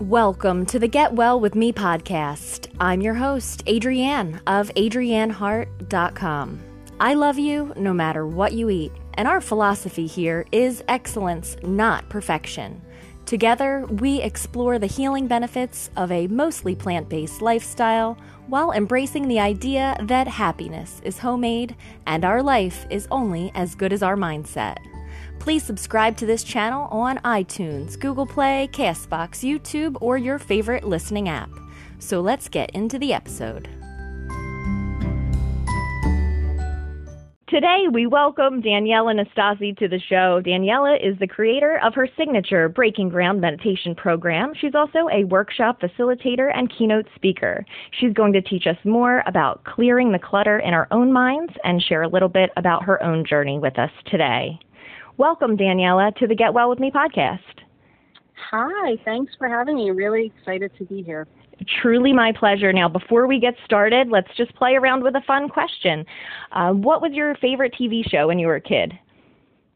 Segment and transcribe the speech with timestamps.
[0.00, 2.68] Welcome to the Get Well With Me podcast.
[2.80, 6.60] I'm your host, Adrienne of AdrienneHart.com.
[6.98, 12.08] I love you no matter what you eat, and our philosophy here is excellence, not
[12.08, 12.80] perfection.
[13.26, 18.16] Together, we explore the healing benefits of a mostly plant based lifestyle
[18.50, 23.92] while embracing the idea that happiness is homemade and our life is only as good
[23.92, 24.76] as our mindset.
[25.38, 31.28] Please subscribe to this channel on iTunes, Google Play, Castbox, YouTube, or your favorite listening
[31.28, 31.50] app.
[32.00, 33.68] So let's get into the episode.
[37.50, 40.40] Today, we welcome Daniela Nastasi to the show.
[40.40, 44.52] Daniela is the creator of her signature Breaking Ground meditation program.
[44.60, 47.66] She's also a workshop facilitator and keynote speaker.
[47.98, 51.82] She's going to teach us more about clearing the clutter in our own minds and
[51.82, 54.56] share a little bit about her own journey with us today.
[55.16, 57.40] Welcome, Daniela, to the Get Well With Me podcast.
[58.52, 59.90] Hi, thanks for having me.
[59.90, 61.26] Really excited to be here.
[61.80, 62.72] Truly my pleasure.
[62.72, 66.04] Now, before we get started, let's just play around with a fun question.
[66.52, 68.92] Uh, what was your favorite TV show when you were a kid?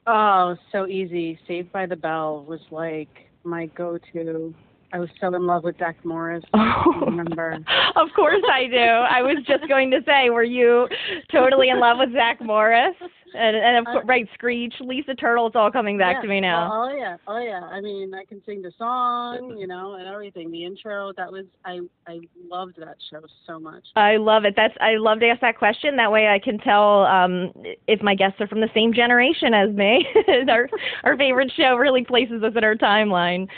[0.06, 1.38] Oh, so easy.
[1.46, 3.08] Saved by the Bell was like
[3.44, 4.54] my go to.
[4.92, 6.44] I was so in love with Zach Morris.
[6.52, 7.58] I remember.
[7.96, 8.76] of course I do.
[8.76, 10.88] I was just going to say, were you
[11.32, 12.94] totally in love with Zach Morris?
[13.34, 16.22] And, and of course, right, Screech, Lisa Turtle, it's all coming back yeah.
[16.22, 16.70] to me now.
[16.72, 17.60] Oh, oh yeah, oh yeah.
[17.60, 20.50] I mean, I can sing the song, you know, and everything.
[20.50, 23.84] The intro, that was I I loved that show so much.
[23.97, 24.54] I love it.
[24.56, 25.97] That's I love to ask that question.
[25.97, 27.53] That way, I can tell um,
[27.86, 30.06] if my guests are from the same generation as me.
[30.48, 30.69] our
[31.04, 33.48] our favorite show really places us in our timeline.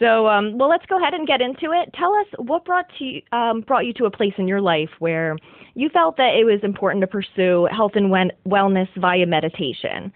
[0.00, 1.88] So, um, well, let's go ahead and get into it.
[1.94, 5.36] Tell us what brought to um, brought you to a place in your life where
[5.74, 8.12] you felt that it was important to pursue health and
[8.46, 10.12] wellness via meditation.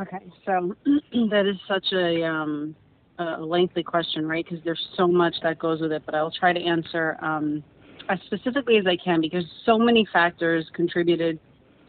[0.00, 0.74] Okay, so
[1.30, 2.74] that is such a, um,
[3.18, 4.44] a lengthy question, right?
[4.44, 7.62] Because there's so much that goes with it, but I'll try to answer um,
[8.08, 11.38] as specifically as I can because so many factors contributed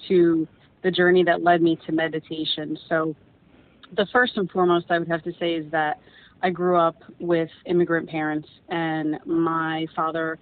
[0.08, 0.48] to
[0.84, 2.78] the journey that led me to meditation.
[2.90, 3.16] So,
[3.98, 6.00] the first and foremost I would have to say is that
[6.42, 10.40] I grew up with immigrant parents, and my father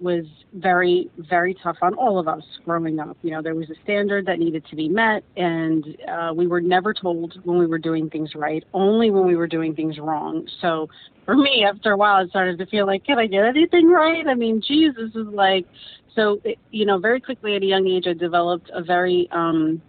[0.00, 0.24] was
[0.54, 3.16] very, very tough on all of us growing up.
[3.22, 6.60] You know, there was a standard that needed to be met, and uh, we were
[6.60, 10.48] never told when we were doing things right, only when we were doing things wrong.
[10.60, 10.88] So
[11.24, 14.26] for me, after a while, it started to feel like, can I get anything right?
[14.26, 15.66] I mean, Jesus is like,
[16.14, 19.80] so, it, you know, very quickly at a young age, I developed a very, um,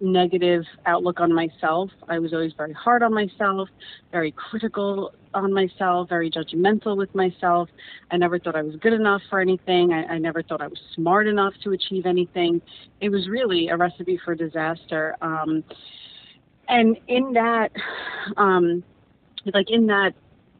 [0.00, 1.90] negative outlook on myself.
[2.08, 3.68] I was always very hard on myself,
[4.12, 7.68] very critical on myself, very judgmental with myself.
[8.10, 9.92] I never thought I was good enough for anything.
[9.92, 12.60] I, I never thought I was smart enough to achieve anything.
[13.00, 15.16] It was really a recipe for disaster.
[15.20, 15.62] Um,
[16.68, 17.70] and in that,
[18.36, 18.82] um,
[19.54, 20.14] like in that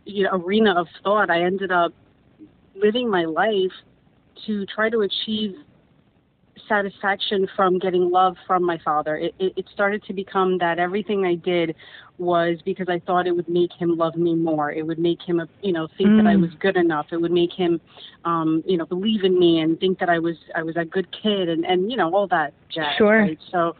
[0.04, 1.92] you know, arena of thought, I ended up
[2.74, 3.72] living my life
[4.46, 5.56] to try to achieve
[6.68, 9.16] satisfaction from getting love from my father.
[9.16, 11.74] It, it, it, started to become that everything I did
[12.18, 14.72] was because I thought it would make him love me more.
[14.72, 16.22] It would make him, you know, think mm.
[16.22, 16.42] that I mm.
[16.42, 17.06] was good enough.
[17.12, 17.80] It would make him,
[18.24, 21.08] um, you know, believe in me and think that I was I was a good
[21.22, 22.96] kid and and you know all that jazz.
[22.96, 23.20] Sure.
[23.20, 23.38] Right?
[23.50, 23.76] So,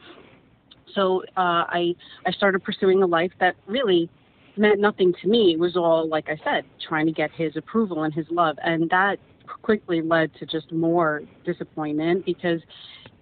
[0.95, 1.95] so uh, I
[2.27, 4.09] I started pursuing a life that really
[4.57, 5.53] meant nothing to me.
[5.53, 8.89] It was all like I said, trying to get his approval and his love, and
[8.91, 9.19] that
[9.63, 12.61] quickly led to just more disappointment because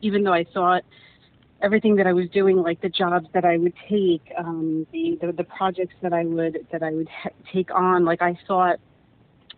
[0.01, 0.83] even though I thought
[1.65, 5.33] everything that I was doing, like the jobs that I would take, um, the, the
[5.33, 8.79] the projects that I would that I would ha- take on, like I thought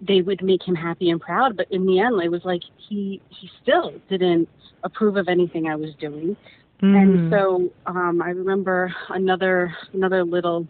[0.01, 1.57] they would make him happy and proud.
[1.57, 4.49] But in the end, it was like he he still didn't
[4.85, 6.37] approve of anything I was doing.
[6.83, 7.03] Mm.
[7.03, 10.67] And so um, I remember another another little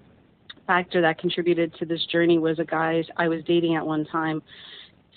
[0.66, 4.43] factor that contributed to this journey was a guy I was dating at one time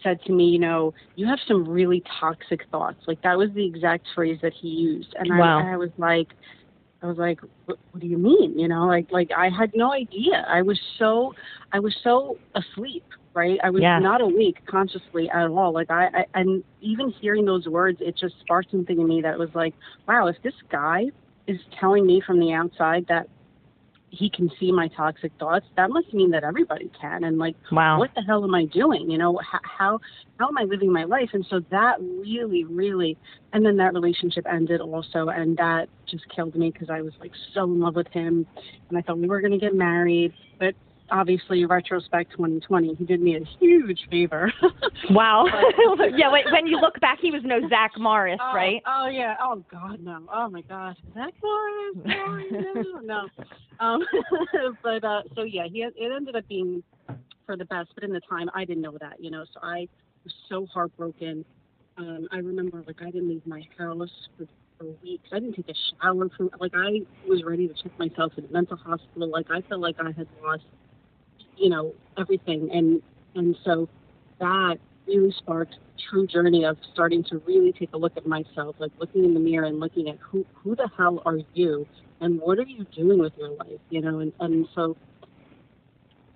[0.04, 3.00] said to me, you know, you have some really toxic thoughts.
[3.08, 5.60] Like that was the exact phrase that he used, and wow.
[5.60, 6.30] I, I was like,
[7.02, 8.58] I was like, what, what do you mean?
[8.58, 10.46] You know, like like I had no idea.
[10.48, 11.34] I was so
[11.72, 13.60] I was so asleep, right?
[13.64, 14.00] I was yeah.
[14.00, 15.74] not awake consciously at all.
[15.74, 19.38] Like I, I and even hearing those words, it just sparked something in me that
[19.40, 19.74] was like,
[20.08, 21.06] wow, if this guy
[21.48, 23.28] is telling me from the outside that
[24.12, 27.24] he can see my toxic thoughts, that must mean that everybody can.
[27.24, 28.00] And like, wow.
[28.00, 29.10] what the hell am I doing?
[29.10, 30.00] You know, how, how
[30.40, 31.30] how am I living my life?
[31.34, 33.18] And so that really, really,
[33.54, 37.34] and then that relationship ended also, and that just killed me because I was like
[37.54, 38.48] so in love with him,
[38.90, 40.76] and I thought we were going to get married, but
[41.12, 44.52] obviously retrospect 2020 he did me a huge favor.
[45.12, 45.46] Wow.
[46.16, 48.82] Yeah when you look back he was no zach morris oh, right?
[48.86, 49.36] oh yeah.
[49.42, 50.24] Oh god no.
[50.32, 50.98] Oh my gosh.
[51.14, 53.28] Zach morris no no.
[53.80, 54.04] Um
[54.84, 56.84] but uh so yeah he it ended up being
[57.46, 59.88] for the best but in the time i didn't know that you know so i
[60.24, 61.46] was so heartbroken.
[61.98, 64.46] Um i remember like i didn't leave my house for
[64.80, 65.28] for weeks.
[65.32, 68.52] I didn't take a shower for like I was ready to check myself in a
[68.52, 69.30] mental hospital.
[69.30, 70.64] Like I felt like I had lost
[71.60, 72.70] you know everything.
[72.72, 73.02] And
[73.36, 73.88] and so
[74.40, 74.78] that
[75.08, 75.78] really sparked
[76.10, 79.40] true journey of starting to really take a look at myself like looking in the
[79.40, 81.86] mirror and looking at who who the hell are you
[82.22, 84.20] and what are you doing with your life you know?
[84.20, 84.96] And and so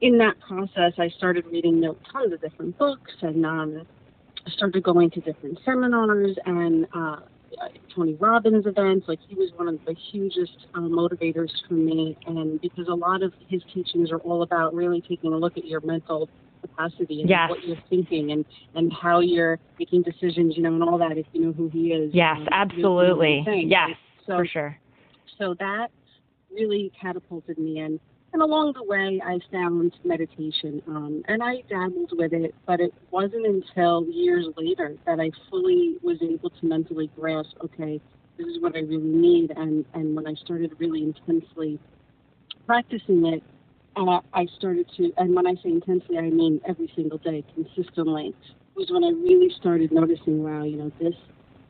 [0.01, 3.85] in that process i started reading you know, tons of different books and um
[4.47, 7.17] started going to different seminars and uh
[7.95, 9.07] Tony Robbins events.
[9.07, 13.23] Like he was one of the hugest uh, motivators for me, and because a lot
[13.23, 16.29] of his teachings are all about really taking a look at your mental
[16.61, 17.49] capacity and yes.
[17.49, 18.45] what you're thinking and
[18.75, 21.17] and how you're making decisions, you know, and all that.
[21.17, 22.11] If you know who he is.
[22.13, 23.43] Yes, um, absolutely.
[23.67, 23.91] Yes,
[24.25, 24.79] so, for sure.
[25.37, 25.89] So that
[26.51, 27.99] really catapulted me in
[28.33, 32.91] and along the way, I found meditation, um, and I dabbled with it, but it
[33.11, 38.01] wasn't until years later that I fully was able to mentally grasp, okay,
[38.39, 39.51] this is what I really need.
[39.55, 41.79] And, and when I started really intensely
[42.65, 43.43] practicing it,
[43.95, 48.33] uh, I started to, and when I say intensely, I mean every single day, consistently,
[48.75, 51.13] was when I really started noticing, wow, you know, this,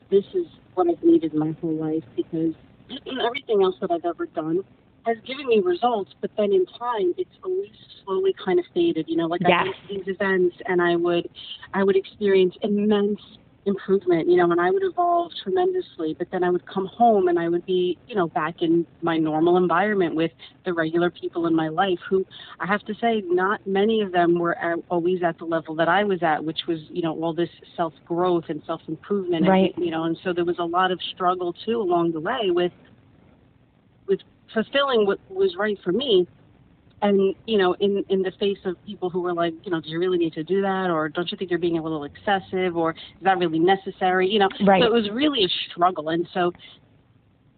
[0.10, 0.46] this is
[0.76, 2.54] what I've needed my whole life because
[3.22, 4.64] everything else that I've ever done
[5.06, 7.72] has given me results, but then in time, it's always
[8.04, 9.06] slowly kind of faded.
[9.08, 9.52] You know, like yes.
[9.52, 11.30] I went to these events and I would,
[11.74, 13.20] I would experience immense
[13.66, 14.30] improvement.
[14.30, 16.16] You know, and I would evolve tremendously.
[16.18, 19.18] But then I would come home and I would be, you know, back in my
[19.18, 20.32] normal environment with
[20.66, 22.00] the regular people in my life.
[22.10, 22.26] Who
[22.60, 25.90] I have to say, not many of them were at, always at the level that
[25.90, 29.48] I was at, which was, you know, all this self growth and self improvement.
[29.48, 29.76] Right.
[29.76, 32.50] And, you know, and so there was a lot of struggle too along the way
[32.50, 32.72] with with
[34.54, 36.28] fulfilling what was right for me.
[37.02, 39.90] And you know in in the face of people who were like you know do
[39.90, 40.90] you really need to do that?
[40.90, 42.78] Or don't you think you're being a little excessive?
[42.78, 44.30] Or is that really necessary?
[44.30, 44.82] You know right.
[44.82, 46.10] so it was really a struggle.
[46.10, 46.54] And so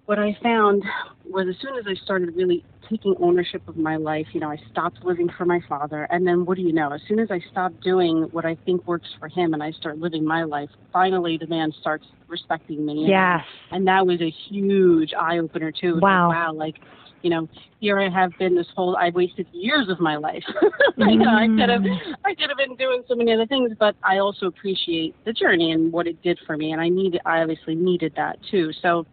[0.06, 0.84] what i found
[1.25, 4.57] was as soon as i started really taking ownership of my life you know i
[4.72, 6.07] stopped living for my father.
[6.12, 6.92] And then what do you know?
[6.92, 9.98] As soon as i stopped doing what i think works for him and i start
[9.98, 13.07] living my life finally the man starts respecting me.
[13.07, 13.42] Yes.
[13.72, 16.54] And that was a huge eye opener too wow like, wow.
[16.54, 16.75] like
[17.22, 17.50] you know,
[17.80, 20.44] here I have been this whole I've wasted years of my life.
[20.98, 21.98] you know, I could have mm.
[22.24, 25.72] I could have been doing so many other things, but I also appreciate the journey
[25.72, 26.72] and what it did for me.
[26.72, 28.72] And I needed I obviously needed that too.
[28.80, 29.07] So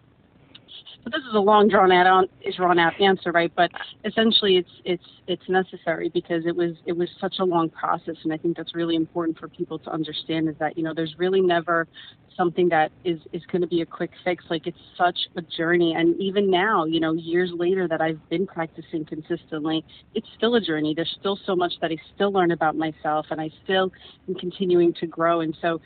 [1.05, 3.53] but this is a long drawn out drawn out answer, right?
[3.55, 3.71] But
[4.05, 8.33] essentially, it's it's it's necessary because it was it was such a long process, and
[8.33, 11.41] I think that's really important for people to understand is that you know there's really
[11.41, 11.89] never
[12.37, 14.45] something that is is going to be a quick fix.
[14.49, 18.47] Like it's such a journey, and even now, you know, years later that I've been
[18.47, 19.85] practicing consistently,
[20.15, 20.95] it's still a journey.
[20.95, 23.91] There's still so much that I still learn about myself, and I still
[24.29, 25.81] am continuing to grow, and so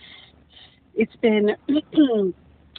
[0.94, 1.56] it's been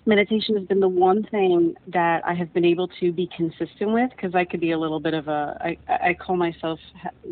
[0.07, 4.09] meditation has been the one thing that I have been able to be consistent with
[4.11, 5.77] because I could be a little bit of a I,
[6.09, 6.79] I call myself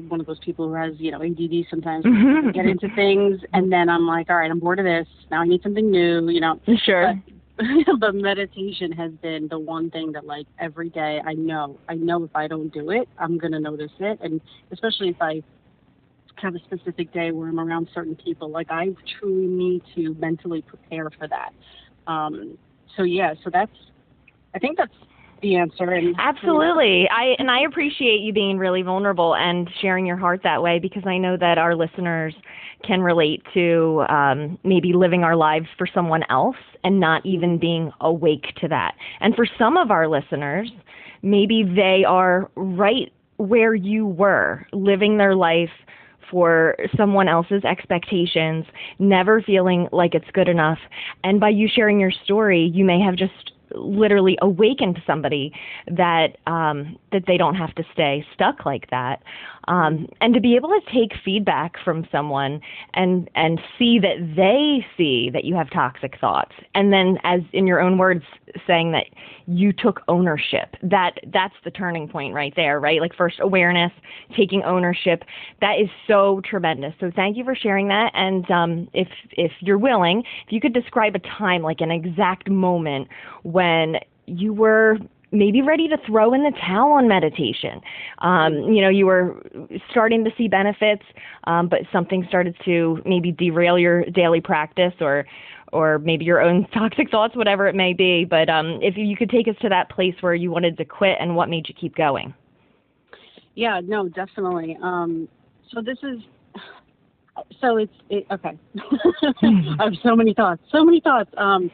[0.07, 2.51] one of those people who has you know ADD sometimes mm-hmm.
[2.51, 5.07] get into things and then I'm like all right I'm bored of this.
[5.31, 6.59] Now I need something new you know?
[6.83, 7.13] Sure.
[7.57, 7.65] But,
[7.99, 12.25] but meditation has been the one thing that like every day I know I know
[12.25, 14.19] if I don't do it I'm gonna notice it.
[14.21, 14.41] And
[14.71, 15.41] especially if I
[16.35, 20.61] have a specific day where I'm around certain people like I truly need to mentally
[20.61, 21.53] prepare for that
[22.07, 22.57] um,
[22.95, 23.71] so yeah, so that's
[24.53, 24.93] I think that's
[25.41, 25.91] the answer.
[25.91, 30.61] And Absolutely, I and I appreciate you being really vulnerable and sharing your heart that
[30.61, 32.33] way because I know that our listeners
[32.83, 37.91] can relate to um, maybe living our lives for someone else and not even being
[38.01, 38.95] awake to that.
[39.19, 40.71] And for some of our listeners,
[41.21, 45.71] maybe they are right where you were, living their life
[46.29, 48.65] for someone else's expectations,
[48.99, 50.79] never feeling like it's good enough.
[51.23, 55.51] And by you sharing your story, you may have just literally awakened somebody
[55.87, 59.21] that um, that they don't have to stay stuck like that.
[59.67, 62.61] Um, and to be able to take feedback from someone
[62.93, 67.67] and and see that they see that you have toxic thoughts, and then as in
[67.67, 68.23] your own words
[68.67, 69.05] saying that
[69.47, 70.75] you took ownership.
[70.81, 73.01] That that's the turning point right there, right?
[73.01, 73.91] Like first awareness,
[74.35, 75.23] taking ownership.
[75.61, 76.93] That is so tremendous.
[76.99, 78.11] So thank you for sharing that.
[78.13, 82.49] And um, if if you're willing, if you could describe a time, like an exact
[82.49, 83.07] moment
[83.43, 84.97] when you were
[85.35, 87.81] maybe ready to throw in the towel on meditation.
[88.19, 89.41] Um, you know, you were
[89.91, 91.03] starting to see benefits,
[91.45, 95.25] um, but something started to maybe derail your daily practice or
[95.73, 98.23] or maybe your own toxic thoughts, whatever it may be.
[98.23, 101.17] But um, if you could take us to that place where you wanted to quit
[101.19, 102.33] and what made you keep going.
[103.55, 104.77] Yeah, no, definitely.
[104.81, 105.27] Um,
[105.71, 106.19] so this is
[107.59, 108.57] so it's it, okay.
[109.79, 111.29] I have so many thoughts, so many thoughts.
[111.37, 111.71] Um,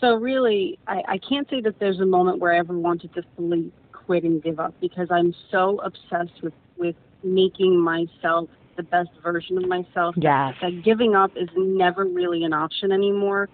[0.00, 3.22] so really, I, I can't say that there's a moment where I ever wanted to
[3.36, 9.10] fully quit and give up because I'm so obsessed with with making myself the best
[9.22, 10.14] version of myself.
[10.18, 10.54] Yes.
[10.60, 13.48] That, giving up is never really an option anymore.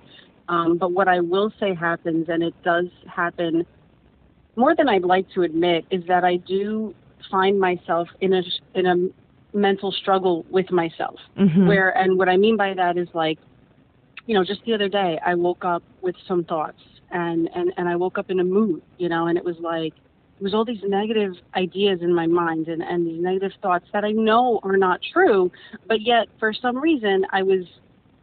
[0.49, 3.64] Um, but what I will say happens, and it does happen
[4.56, 6.94] more than I'd like to admit, is that I do
[7.30, 8.42] find myself in a
[8.75, 11.20] in a mental struggle with myself.
[11.38, 11.68] Mm-hmm.
[11.68, 13.38] Where and what I mean by that is like,
[14.26, 17.88] you know, just the other day I woke up with some thoughts, and and and
[17.88, 19.94] I woke up in a mood, you know, and it was like
[20.40, 24.04] it was all these negative ideas in my mind and, and these negative thoughts that
[24.04, 25.52] I know are not true,
[25.86, 27.64] but yet for some reason I was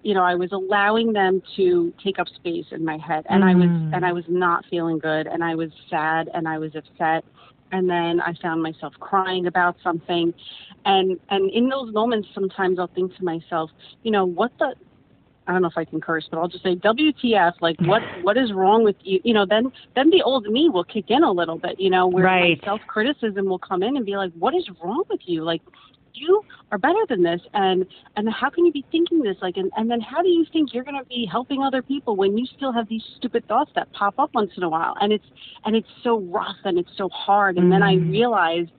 [0.02, 3.48] you know, I was allowing them to take up space in my head and mm.
[3.50, 3.96] I was Mm.
[3.96, 7.26] and I was not feeling good and I was sad and I was upset
[7.72, 10.34] and then I found myself crying about something
[10.86, 13.72] and and in those moments sometimes I'll think to myself,
[14.04, 14.74] you know, what the
[15.50, 17.54] I don't know if I can curse, but I'll just say WTF.
[17.60, 19.20] Like, what what is wrong with you?
[19.24, 21.80] You know, then then the old me will kick in a little bit.
[21.80, 22.62] You know, where right.
[22.64, 25.44] self criticism will come in and be like, what is wrong with you?
[25.44, 25.64] Like,
[26.14, 27.84] you are better than this, and
[28.16, 29.38] and how can you be thinking this?
[29.42, 32.16] Like, and and then how do you think you're going to be helping other people
[32.16, 34.94] when you still have these stupid thoughts that pop up once in a while?
[35.02, 35.26] And it's
[35.66, 37.58] and it's so rough and it's so hard.
[37.58, 37.72] And mm.
[37.72, 38.12] then I Mm-hmm.
[38.12, 38.70] realized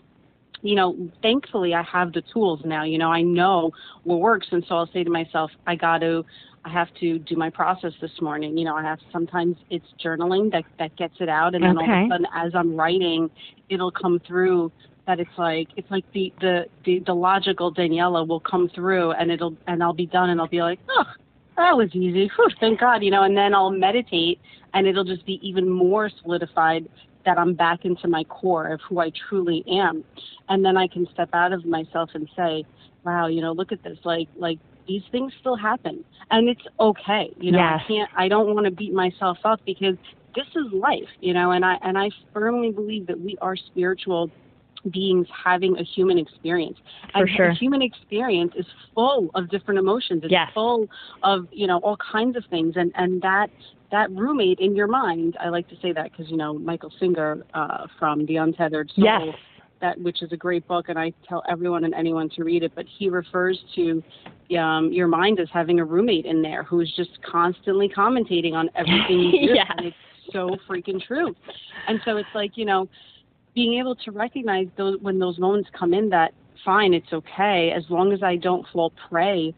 [0.62, 2.84] you know, thankfully I have the tools now.
[2.84, 3.70] You know, I know
[4.04, 6.24] what works, and so I'll say to myself, I got to,
[6.64, 8.56] I have to do my process this morning.
[8.58, 11.86] You know, I have sometimes it's journaling that that gets it out, and then okay.
[11.90, 13.30] all of a sudden, as I'm writing,
[13.68, 14.70] it'll come through.
[15.06, 19.30] That it's like it's like the the the, the logical Daniela will come through, and
[19.30, 21.04] it'll and I'll be done, and I'll be like, oh,
[21.56, 22.30] that was easy.
[22.36, 23.22] Whew, thank God, you know.
[23.22, 24.38] And then I'll meditate,
[24.74, 26.88] and it'll just be even more solidified
[27.24, 30.04] that I'm back into my core of who I truly am.
[30.48, 32.64] And then I can step out of myself and say,
[33.04, 33.98] wow, you know, look at this.
[34.04, 34.58] Like, like
[34.90, 37.32] these things still happen and it's okay.
[37.38, 37.80] You know, yes.
[37.84, 39.94] I can't, I don't want to beat myself up because
[40.34, 44.30] this is life, you know, and I, and I firmly believe that we are spiritual
[44.90, 46.76] beings having a human experience.
[47.12, 47.48] For and sure.
[47.50, 50.22] the human experience is full of different emotions.
[50.24, 50.50] It's yes.
[50.52, 50.88] full
[51.22, 52.74] of, you know, all kinds of things.
[52.76, 53.50] And, and that,
[53.92, 57.46] that roommate in your mind, I like to say that because, you know, Michael Singer
[57.54, 59.36] uh, from The Untethered Soul, yes.
[59.80, 62.72] that which is a great book, and I tell everyone and anyone to read it,
[62.74, 64.02] but he refers to
[64.58, 69.20] um, your mind is having a roommate in there who's just constantly commentating on everything
[69.20, 69.54] you do.
[69.54, 69.66] yes.
[69.76, 69.96] And it's
[70.32, 71.34] so freaking true.
[71.88, 72.88] And so it's like, you know,
[73.54, 76.32] being able to recognize those when those moments come in that
[76.64, 79.54] fine, it's okay, as long as I don't fall prey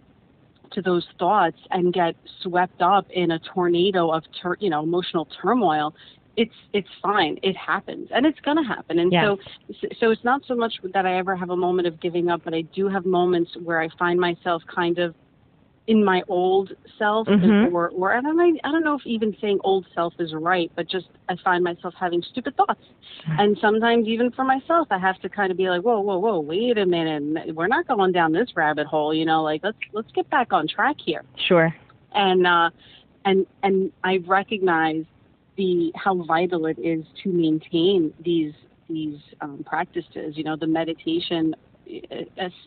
[0.72, 5.28] to those thoughts and get swept up in a tornado of tur- you know emotional
[5.40, 5.94] turmoil
[6.36, 7.38] it's it's fine.
[7.42, 8.98] It happens and it's going to happen.
[8.98, 9.24] And yes.
[9.68, 12.42] so so it's not so much that i ever have a moment of giving up
[12.44, 15.14] but i do have moments where i find myself kind of
[15.88, 17.74] in my old self mm-hmm.
[17.74, 20.70] or or I don't know I don't know if even saying old self is right
[20.76, 22.80] but just I find myself having stupid thoughts.
[23.26, 26.38] And sometimes even for myself I have to kind of be like whoa whoa whoa
[26.38, 27.54] wait a minute.
[27.54, 30.68] We're not going down this rabbit hole you know like let's let's get back on
[30.68, 31.24] track here.
[31.48, 31.74] Sure.
[32.14, 32.70] And uh
[33.24, 35.04] and and I recognize
[35.56, 38.54] the how vital it is to maintain these
[38.88, 41.54] these um, practices you know the meditation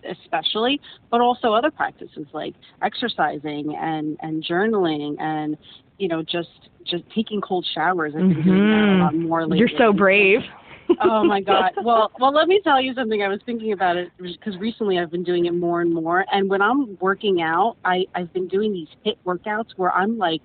[0.04, 5.58] especially, but also other practices like exercising and and journaling and
[5.98, 8.14] you know just just taking cold showers.
[8.16, 8.50] I've been mm-hmm.
[8.50, 9.60] doing that a lot more lately.
[9.60, 10.42] You're so brave.
[11.02, 11.72] oh my god.
[11.84, 13.24] Well, well, let me tell you something.
[13.24, 16.26] I was thinking about it because recently I've been doing it more and more.
[16.32, 20.42] And when I'm working out, I I've been doing these HIIT workouts where I'm like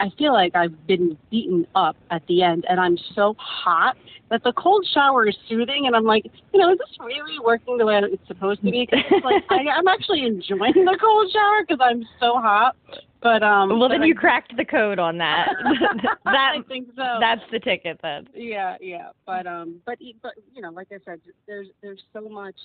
[0.00, 3.96] I feel like I've been beaten up at the end and I'm so hot
[4.30, 7.78] that the cold shower is soothing and I'm like, you know, is this really working
[7.78, 8.86] the way it's supposed to be?
[8.90, 12.76] Because it's like I, I'm actually enjoying the cold shower because I'm so hot.
[13.22, 13.78] but um.
[13.78, 15.48] Well, then but you cracked the code on that.
[16.24, 17.18] that I think so.
[17.20, 18.28] that's the ticket then.
[18.34, 22.56] Yeah, yeah, but um, but but you know, like I said, there's there's so much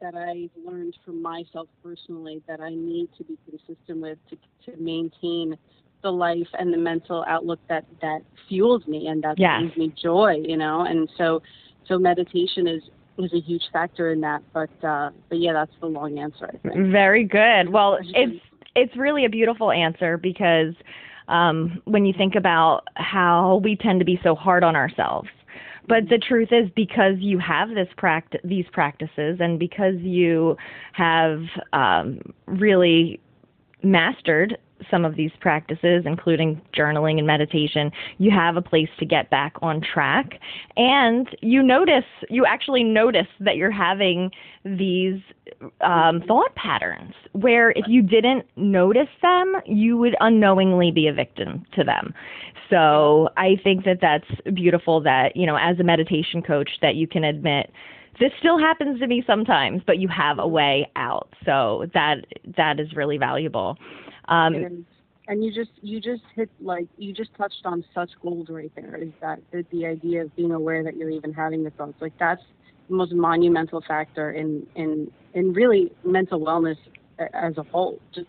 [0.00, 4.36] that I've learned from myself personally that I need to be consistent with to
[4.70, 5.56] to maintain
[6.02, 9.58] the life and the mental outlook that that fuels me and that Yes.
[9.58, 10.82] brings me joy, you know.
[10.82, 11.42] And so
[11.86, 12.82] so meditation is
[13.18, 14.42] is a huge factor in that.
[14.52, 16.50] But uh, but yeah, that's the long answer.
[16.52, 16.90] I think.
[16.90, 17.70] Very good.
[17.70, 18.42] Well, it's
[18.74, 20.74] it's really a beautiful answer because
[21.28, 25.28] um, when you think about how we tend to be so hard on ourselves.
[25.88, 30.56] But the truth is, because you have this pract- these practices, and because you
[30.92, 31.42] have
[31.72, 33.20] um, really
[33.82, 34.56] mastered
[34.90, 39.54] some of these practices, including journaling and meditation, you have a place to get back
[39.62, 40.38] on track.
[40.76, 44.30] And you notice, you actually notice that you're having
[44.64, 45.20] these
[45.80, 51.64] um, thought patterns where if you didn't notice them, you would unknowingly be a victim
[51.74, 52.14] to them.
[52.70, 57.06] So I think that that's beautiful that, you know, as a meditation coach, that you
[57.06, 57.70] can admit
[58.20, 61.32] this still happens to me sometimes, but you have a way out.
[61.44, 62.24] So that
[62.56, 63.76] that is really valuable.
[64.28, 64.86] Um, and,
[65.28, 68.96] and you just you just hit like you just touched on such gold right there
[68.96, 72.12] is that the, the idea of being aware that you're even having the thoughts like
[72.18, 72.42] that's
[72.88, 76.76] the most monumental factor in in in really mental wellness
[77.32, 77.98] as a whole.
[78.14, 78.26] Just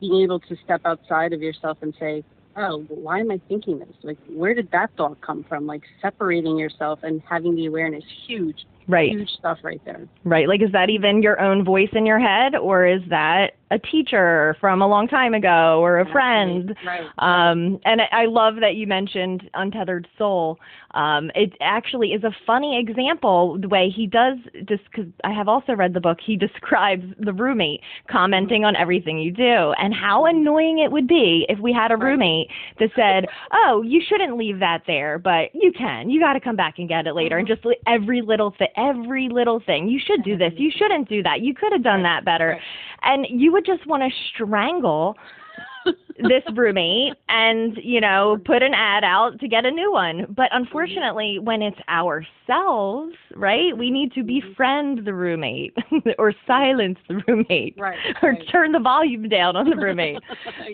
[0.00, 2.24] being able to step outside of yourself and say
[2.56, 3.96] oh why am i thinking this?
[4.02, 5.66] Like where did that thought come from?
[5.66, 9.10] Like separating yourself and having the awareness huge right.
[9.10, 10.48] huge stuff right there Right.
[10.48, 14.56] Like, is that even your own voice in your head, or is that a teacher
[14.60, 16.74] from a long time ago, or a friend?
[16.86, 20.58] right Um, and I love that you mentioned Untethered Soul.
[20.92, 25.48] Um, it actually is a funny example the way he does, just because I have
[25.48, 30.24] also read the book, he describes the roommate commenting on everything you do and how
[30.24, 32.48] annoying it would be if we had a roommate
[32.78, 36.08] that said, oh, you shouldn't leave that there, but you can.
[36.08, 37.38] You got to come back and get it later.
[37.38, 39.88] And just every little thing, every little thing.
[39.88, 40.52] You should do this.
[40.56, 41.40] You shouldn't do that.
[41.40, 42.58] You could have done that better.
[43.02, 45.16] And you would just want to strangle
[46.18, 50.26] this roommate and you know put an ad out to get a new one.
[50.34, 55.74] But unfortunately when it's ourselves right we need to befriend the roommate
[56.18, 58.48] or silence the roommate Right, or right.
[58.50, 60.18] turn the volume down on the roommate.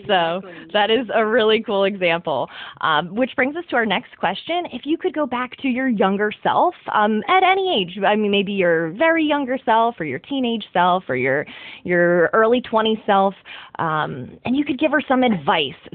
[0.07, 0.41] So
[0.73, 2.49] that is a really cool example.
[2.81, 4.65] Um, which brings us to our next question.
[4.71, 8.31] If you could go back to your younger self um, at any age i mean
[8.31, 11.45] maybe your very younger self or your teenage self or your
[11.83, 13.33] your early 20s self
[13.79, 15.30] um, and you could give her some advice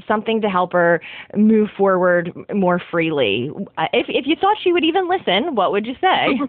[0.07, 1.01] something to help her
[1.35, 5.85] move forward more freely Uh, if, if you thought she would even listen what would
[5.85, 6.39] you say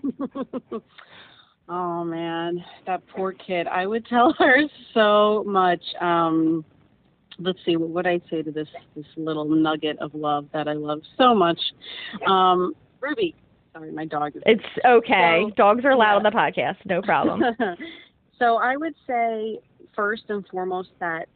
[1.68, 3.66] oh man, that poor kid.
[3.66, 4.57] I would tell her
[4.94, 5.83] so much.
[6.01, 6.64] Um,
[7.38, 10.72] let's see, what would I say to this this little nugget of love that I
[10.72, 11.61] love so much?
[12.27, 13.35] Um, Ruby,
[13.72, 14.42] sorry, my dog is.
[14.46, 17.42] it's okay So- dogs are allowed on the podcast no problem
[18.38, 19.59] so I would say
[19.94, 21.29] first and foremost that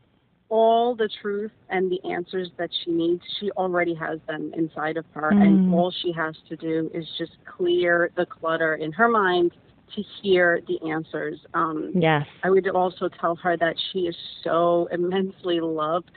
[0.52, 5.06] all the truth and the answers that she needs, she already has them inside of
[5.14, 5.72] her, and Mm.
[5.72, 9.52] all she has to do is just clear the clutter in her mind
[9.94, 11.40] to hear the answers.
[11.54, 16.10] Um, yes I would also tell her that she is so immensely loved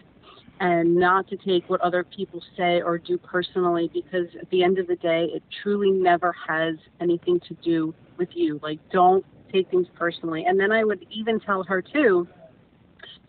[0.60, 4.80] and not to take what other people say or do personally because at the end
[4.80, 8.60] of the day, it truly never has anything to do with you.
[8.64, 10.46] Like, don't take things personally.
[10.46, 12.28] And then I would even tell her, too,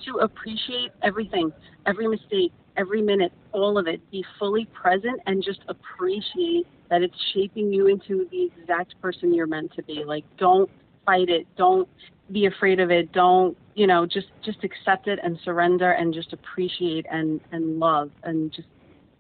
[0.05, 1.53] to appreciate everything,
[1.87, 4.01] every mistake, every minute, all of it.
[4.11, 9.47] Be fully present and just appreciate that it's shaping you into the exact person you're
[9.47, 10.05] meant to be.
[10.05, 10.71] Like, don't
[11.05, 11.47] fight it.
[11.57, 11.89] Don't
[12.33, 13.13] be afraid of it.
[13.13, 18.11] Don't, you know, just just accept it and surrender and just appreciate and and love
[18.23, 18.69] and just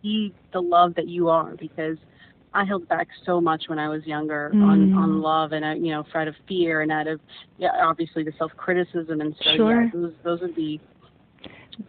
[0.02, 1.96] be the love that you are because
[2.56, 4.96] I held back so much when I was younger on Mm.
[4.96, 7.20] on love and you know out of fear and out of
[7.58, 9.82] yeah obviously the self criticism and so Sure.
[9.84, 10.80] yeah those those would be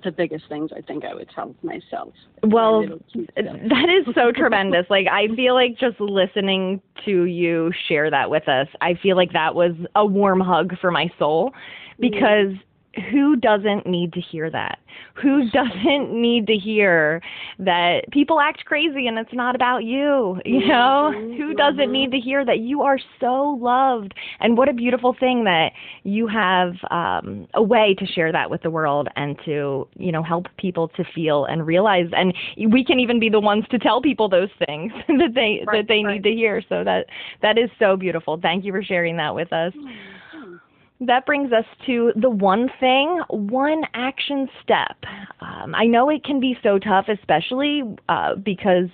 [0.04, 2.14] the biggest things I think I would tell myself.
[2.44, 3.46] Well, Little cute stuff.
[3.70, 4.86] that is so tremendous.
[4.90, 9.32] Like I feel like just listening to you share that with us, I feel like
[9.32, 11.54] that was a warm hug for my soul
[12.02, 12.52] because
[13.12, 14.80] who doesn't need to hear that?
[15.22, 17.22] Who doesn't need to hear
[17.60, 20.40] that people act crazy and it's not about you?
[20.46, 21.92] You know, Mhm, who doesn't mhm.
[21.92, 24.14] need to hear that you are so loved?
[24.40, 25.72] And what a beautiful thing that
[26.04, 30.24] you have um, a way to share that with the world and to, you know,
[30.24, 32.08] help people to feel and realize.
[32.14, 32.34] And
[32.72, 35.88] we can even be the ones to tell people those things that they Right, that
[35.88, 36.14] they right.
[36.16, 36.62] need to hear.
[36.68, 37.06] So that
[37.42, 38.40] that is so beautiful.
[38.42, 39.74] Thank you for sharing that with us.
[41.00, 44.98] That brings us to the one thing, one action step.
[45.42, 48.88] Um, I know it can be so tough, especially uh, because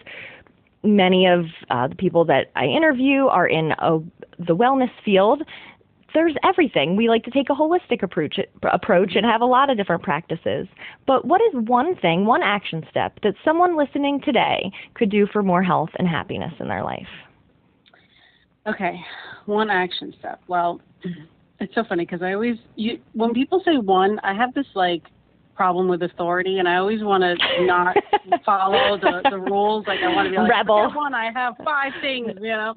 [0.84, 4.00] many of uh, the people that I interview are in a,
[4.38, 5.44] the wellness field.
[6.14, 6.96] There's everything.
[6.96, 8.38] We like to take a holistic approach,
[8.72, 10.68] approach and have a lot of different practices.
[11.08, 15.42] But what is one thing, one action step that someone listening today could do for
[15.42, 17.08] more health and happiness in their life?
[18.68, 19.00] Okay,
[19.46, 20.42] one action step.
[20.48, 20.82] Well,
[21.64, 25.04] it's so funny because I always you when people say one, I have this like
[25.56, 27.96] problem with authority, and I always want to not
[28.46, 29.86] follow the the rules.
[29.88, 30.92] Like I want to be like rebel.
[30.94, 32.74] One, I have five things, you know.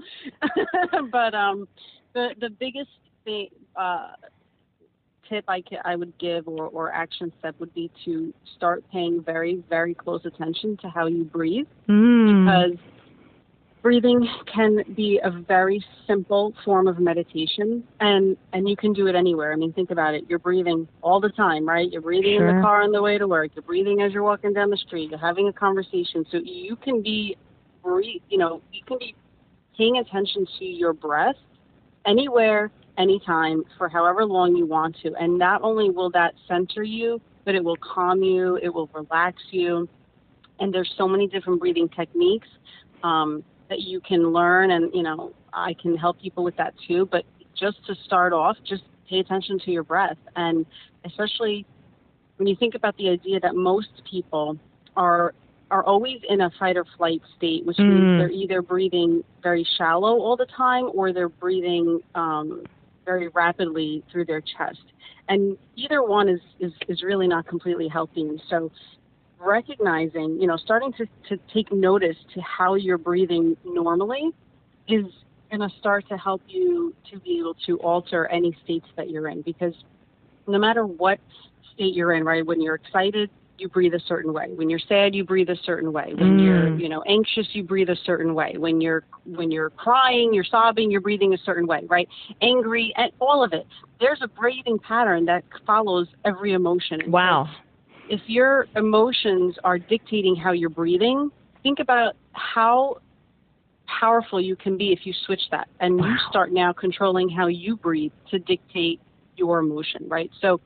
[1.10, 1.68] but um,
[2.14, 2.90] the the biggest
[3.24, 4.12] thing uh
[5.28, 9.22] tip I can, I would give or or action step would be to start paying
[9.22, 12.44] very very close attention to how you breathe Mm.
[12.44, 12.95] because
[13.86, 19.14] breathing can be a very simple form of meditation and and you can do it
[19.14, 19.52] anywhere.
[19.52, 20.24] I mean think about it.
[20.28, 21.88] You're breathing all the time right?
[21.88, 23.52] You're breathing in the car on the way to work.
[23.54, 25.10] You're breathing as you're walking down the street.
[25.10, 26.26] You're having a conversation.
[26.32, 27.36] So you can be
[27.84, 29.14] breathe you know you can be
[29.78, 31.36] paying attention to your breath
[32.08, 35.14] anywhere anytime for however long you want to.
[35.14, 39.40] And not only will that center you but it will calm you it will relax
[39.52, 39.88] you.
[40.58, 42.48] And there's so many different breathing techniques
[43.04, 47.06] um, that you can learn and you know i can help people with that too
[47.10, 47.24] but
[47.58, 50.18] just to start off just pay attention to your breath.
[50.34, 50.66] And
[51.04, 51.64] especially
[52.36, 54.58] when you think about the idea that most people
[54.96, 55.34] are
[55.70, 57.88] are always in a fight or flight state which Mm.
[57.88, 62.64] means they're either breathing very shallow all the time or they're breathing um,
[63.04, 64.82] very rapidly through their chest.
[65.28, 68.40] And either one is, is, is really not completely healthy.
[68.48, 68.70] So
[69.38, 74.30] recognizing, you know, starting to, to take notice to how you're breathing normally
[74.88, 75.04] is
[75.50, 79.28] going to start to help you to be able to alter any states that you're
[79.28, 79.42] in.
[79.42, 79.74] Because
[80.46, 81.18] no matter what
[81.74, 84.48] state you're in, right, when you're excited, you breathe a certain way.
[84.54, 86.12] When you're sad, you breathe a certain way.
[86.14, 86.44] When Mm.
[86.44, 88.56] you're, you know, anxious, you breathe a certain way.
[88.58, 92.08] When you're when you're crying, you're sobbing, you're breathing a certain way, right?
[92.42, 93.66] Angry, and all of it.
[93.98, 97.10] There's a breathing pattern that follows every emotion.
[97.10, 97.48] Wow.
[98.08, 101.30] If your emotions are dictating how you're breathing,
[101.62, 102.98] think about how
[104.00, 107.76] powerful you can be if you switch that and you start now controlling how you
[107.76, 109.00] breathe to dictate
[109.36, 110.30] your emotion, right?
[110.40, 110.60] So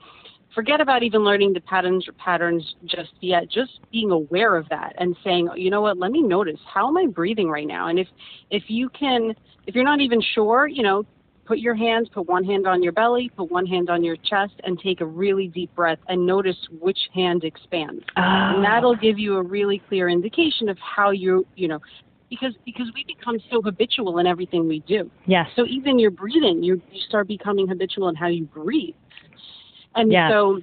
[0.55, 3.49] forget about even learning the patterns or patterns just yet.
[3.51, 6.97] Just being aware of that and saying, you know what, let me notice how am
[6.97, 7.89] I breathing right now?
[7.89, 8.09] And if
[8.51, 9.35] if you can
[9.67, 11.05] if you're not even sure, you know,
[11.51, 14.53] put your hands, put one hand on your belly, put one hand on your chest,
[14.63, 18.05] and take a really deep breath and notice which hand expands.
[18.17, 18.63] And Oh.
[18.63, 21.81] that'll give you a really clear indication of how you, you know,
[22.31, 25.11] because because we become so habitual in everything we do.
[25.27, 25.49] Yes.
[25.57, 28.95] So even your breathing, you you start becoming habitual in how you breathe.
[29.97, 30.31] And Yes.
[30.31, 30.61] so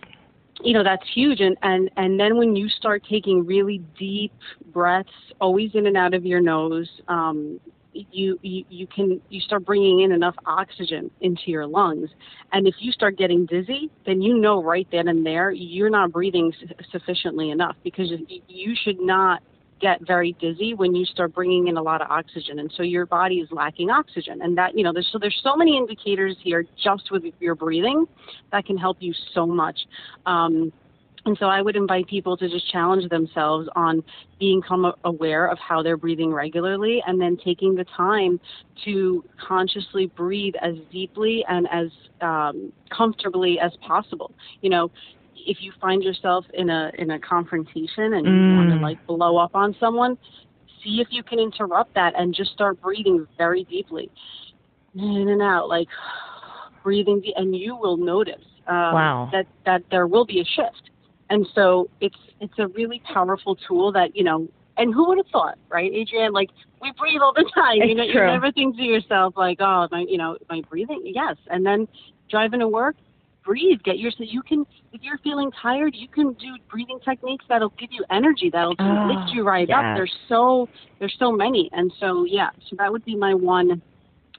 [0.63, 4.31] you know that's huge and and and then when you start taking really deep
[4.71, 7.59] breaths always in and out of your nose um
[8.11, 12.09] you, you you can you start bringing in enough oxygen into your lungs.
[12.51, 16.11] And if you start getting dizzy then you know right then and there you're not
[16.11, 19.41] breathing su- sufficiently enough because you, you should not
[19.79, 22.59] get very dizzy when you start bringing in a lot of oxygen.
[22.59, 24.41] And so your body is lacking oxygen.
[24.41, 28.05] And that you know there's so there's so many indicators here just with your breathing
[28.51, 29.79] that can help you so much.
[30.25, 30.71] Um,
[31.27, 34.01] and so I would invite people to just challenge themselves on
[34.39, 34.61] being
[35.03, 38.39] aware of how they're breathing regularly and then taking the time
[38.85, 41.87] to consciously breathe as deeply and as
[42.21, 44.33] um, comfortably as possible.
[44.61, 44.89] You know,
[45.35, 48.81] if you find yourself in a in a confrontation and you want to Mm.
[48.81, 50.17] like blow up on someone,
[50.81, 54.09] see if you can interrupt that and just start breathing very deeply,
[54.95, 55.89] in and out, like
[56.83, 59.29] breathing, deep, and you will notice um, Wow.
[59.33, 60.89] that that there will be a shift.
[61.29, 64.47] And so it's it's a really powerful tool that you know.
[64.79, 66.33] And who would have thought, right, Adrienne?
[66.33, 66.49] Like
[66.83, 67.77] we breathe all the time.
[67.77, 71.01] you It's know, you never think to yourself like, oh, my, you know, my breathing?
[71.03, 71.35] Yes.
[71.49, 71.87] And then
[72.29, 72.95] driving to work,
[73.43, 73.79] breathe.
[73.83, 77.73] Get your so you can if you're feeling tired, you can do breathing techniques that'll
[77.79, 78.51] give you energy.
[78.53, 79.77] That'll Oh, lift you right yes.
[79.77, 79.95] up.
[79.97, 82.49] There's so there's so many, and so yeah.
[82.69, 83.81] So that would be my one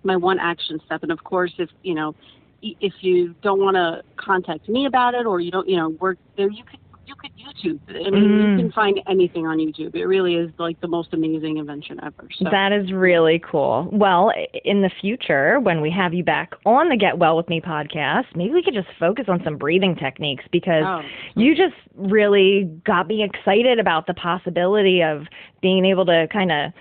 [0.04, 1.02] my one action step.
[1.02, 2.14] And of course, if you know
[2.62, 6.14] if you don't want to contact me about it, or you don't, you know, we're
[6.36, 6.50] there.
[6.50, 7.78] You could you could YouTube.
[7.88, 8.50] I mean, Mm.
[8.52, 9.94] you can find anything on YouTube.
[9.94, 12.28] It really is like the most amazing invention ever.
[12.36, 12.50] So.
[12.50, 13.88] That is really cool.
[13.90, 14.30] Well,
[14.62, 18.26] in the future, when we have you back on the Get Well With Me podcast,
[18.36, 21.00] maybe we could just focus on some breathing techniques because Oh.
[21.34, 25.26] you just really got me excited about the possibility of
[25.62, 26.72] being able to kind of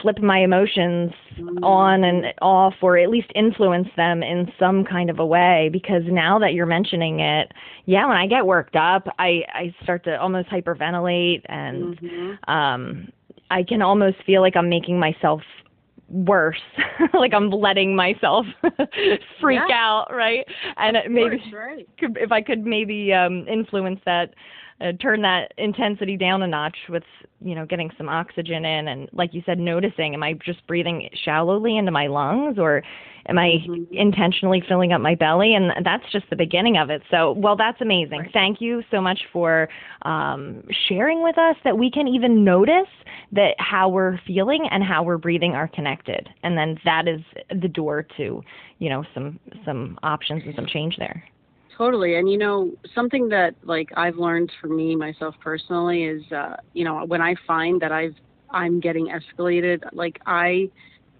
[0.00, 1.12] flip my emotions
[1.62, 6.02] on and off or at least influence them in some kind of a way because
[6.06, 7.52] now that you're mentioning it
[7.84, 12.50] yeah when i get worked up i i start to almost hyperventilate and mm-hmm.
[12.50, 13.08] um
[13.50, 15.40] i can almost feel like i'm making myself
[16.08, 16.62] worse
[17.14, 18.46] like i'm letting myself
[19.40, 19.76] freak yeah.
[19.76, 20.46] out right
[20.76, 21.88] and maybe right.
[21.98, 24.32] if i could maybe um influence that
[24.80, 27.04] uh, turn that intensity down a notch with
[27.40, 31.08] you know getting some oxygen in and like you said noticing am i just breathing
[31.24, 32.82] shallowly into my lungs or
[33.28, 33.84] am i mm-hmm.
[33.92, 35.54] intentionally filling up my belly?
[35.54, 37.02] And that's just the beginning of it.
[37.10, 38.20] So well that's amazing.
[38.20, 38.30] Right.
[38.32, 39.68] thank you so much for
[40.02, 42.88] um, sharing with us that we can even notice
[43.32, 46.28] that how we're feeling and how we're breathing are connected.
[46.42, 48.42] And then that is the door to
[48.78, 51.24] you know some some options and some change there
[51.76, 52.16] Totally.
[52.16, 56.84] And you know, something that like I've learned for me myself personally is uh, you
[56.84, 58.14] know, when I find that I've
[58.50, 60.70] I'm getting escalated, like I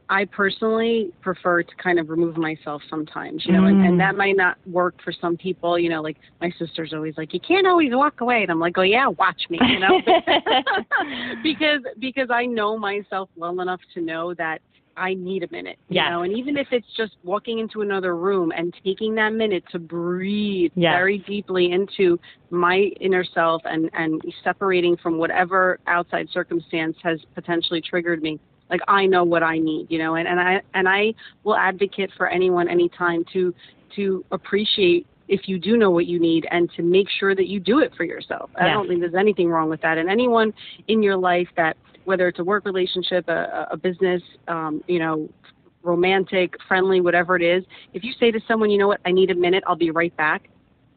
[0.09, 3.71] I personally prefer to kind of remove myself sometimes, you know, mm.
[3.71, 7.15] and, and that might not work for some people, you know, like my sister's always
[7.17, 10.01] like, You can't always walk away and I'm like, Oh yeah, watch me, you know
[11.43, 14.61] because because I know myself well enough to know that
[14.97, 15.79] I need a minute.
[15.89, 16.11] You yes.
[16.11, 19.79] know, and even if it's just walking into another room and taking that minute to
[19.79, 20.93] breathe yes.
[20.95, 22.19] very deeply into
[22.51, 28.41] my inner self and, and separating from whatever outside circumstance has potentially triggered me.
[28.71, 32.11] Like I know what I need, you know, and, and I and I will advocate
[32.17, 33.55] for anyone anytime to
[33.95, 37.61] to appreciate if you do know what you need and to make sure that you
[37.61, 38.51] do it for yourself.
[38.57, 39.99] I don't think there's anything wrong with that.
[39.99, 40.53] And anyone
[40.89, 45.29] in your life that whether it's a work relationship, a, a business, um, you know,
[45.83, 49.31] romantic, friendly, whatever it is, if you say to someone, you know what, I need
[49.31, 50.49] a minute, I'll be right back,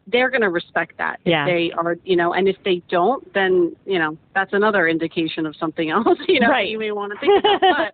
[0.07, 1.19] they're going to respect that.
[1.25, 1.45] Yeah.
[1.45, 5.45] If they are, you know, and if they don't, then, you know, that's another indication
[5.45, 6.69] of something else, you know, right.
[6.69, 7.93] you may want to think about.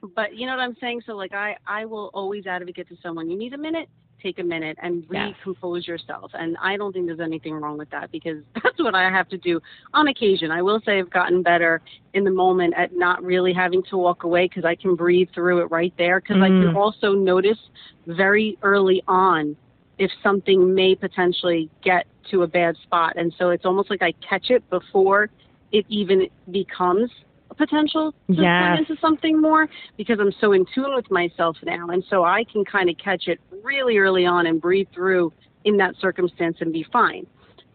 [0.00, 1.02] but, but you know what I'm saying?
[1.06, 3.88] So like I, I will always advocate to someone, you need a minute,
[4.24, 6.30] take a minute and recompose yourself.
[6.34, 9.38] And I don't think there's anything wrong with that because that's what I have to
[9.38, 9.60] do
[9.92, 10.50] on occasion.
[10.50, 11.82] I will say I've gotten better
[12.14, 15.58] in the moment at not really having to walk away because I can breathe through
[15.62, 16.20] it right there.
[16.20, 16.44] Because mm.
[16.44, 16.76] I can mm.
[16.76, 17.58] also notice
[18.06, 19.56] very early on
[19.98, 23.14] if something may potentially get to a bad spot.
[23.16, 25.28] And so it's almost like I catch it before
[25.70, 27.10] it even becomes
[27.56, 28.78] potential to yes.
[28.78, 31.88] into something more because I'm so in tune with myself now.
[31.88, 35.32] And so I can kind of catch it really early on and breathe through
[35.64, 37.26] in that circumstance and be fine.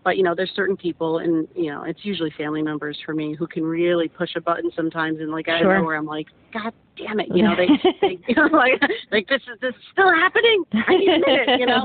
[0.03, 3.35] But you know, there's certain people, and you know, it's usually family members for me
[3.35, 5.77] who can really push a button sometimes, and like I sure.
[5.77, 7.67] know where I'm like, God damn it, you know, they,
[8.01, 10.63] they you know, like, like this is this is still happening.
[10.73, 11.83] I need a minute, you know.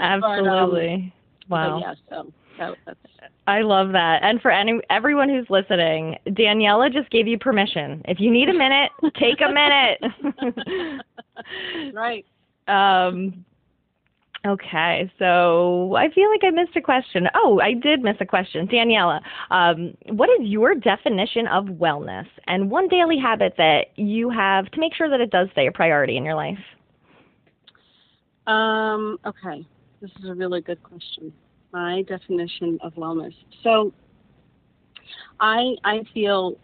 [0.00, 1.12] Absolutely.
[1.48, 1.80] but, um, wow.
[1.80, 2.32] Yeah, so
[3.46, 4.22] I love that.
[4.22, 8.02] And for any everyone who's listening, Daniela just gave you permission.
[8.06, 11.02] If you need a minute, take a minute.
[11.94, 12.24] right.
[12.68, 13.44] Um
[14.46, 17.28] Okay, so I feel like I missed a question.
[17.34, 18.66] Oh, I did miss a question.
[18.66, 19.20] Daniela,
[19.50, 24.80] um, what is your definition of wellness and one daily habit that you have to
[24.80, 26.58] make sure that it does stay a priority in your life?
[28.46, 29.66] Um, okay,
[30.00, 31.34] this is a really good question
[31.72, 33.34] my definition of wellness.
[33.62, 33.92] So
[35.40, 36.56] I I feel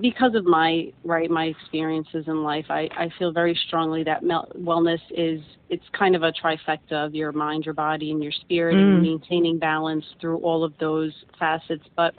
[0.00, 5.00] because of my right my experiences in life, I, I feel very strongly that wellness
[5.10, 8.80] is it's kind of a trifecta of your mind, your body, and your spirit, mm.
[8.80, 11.84] and maintaining balance through all of those facets.
[11.96, 12.14] But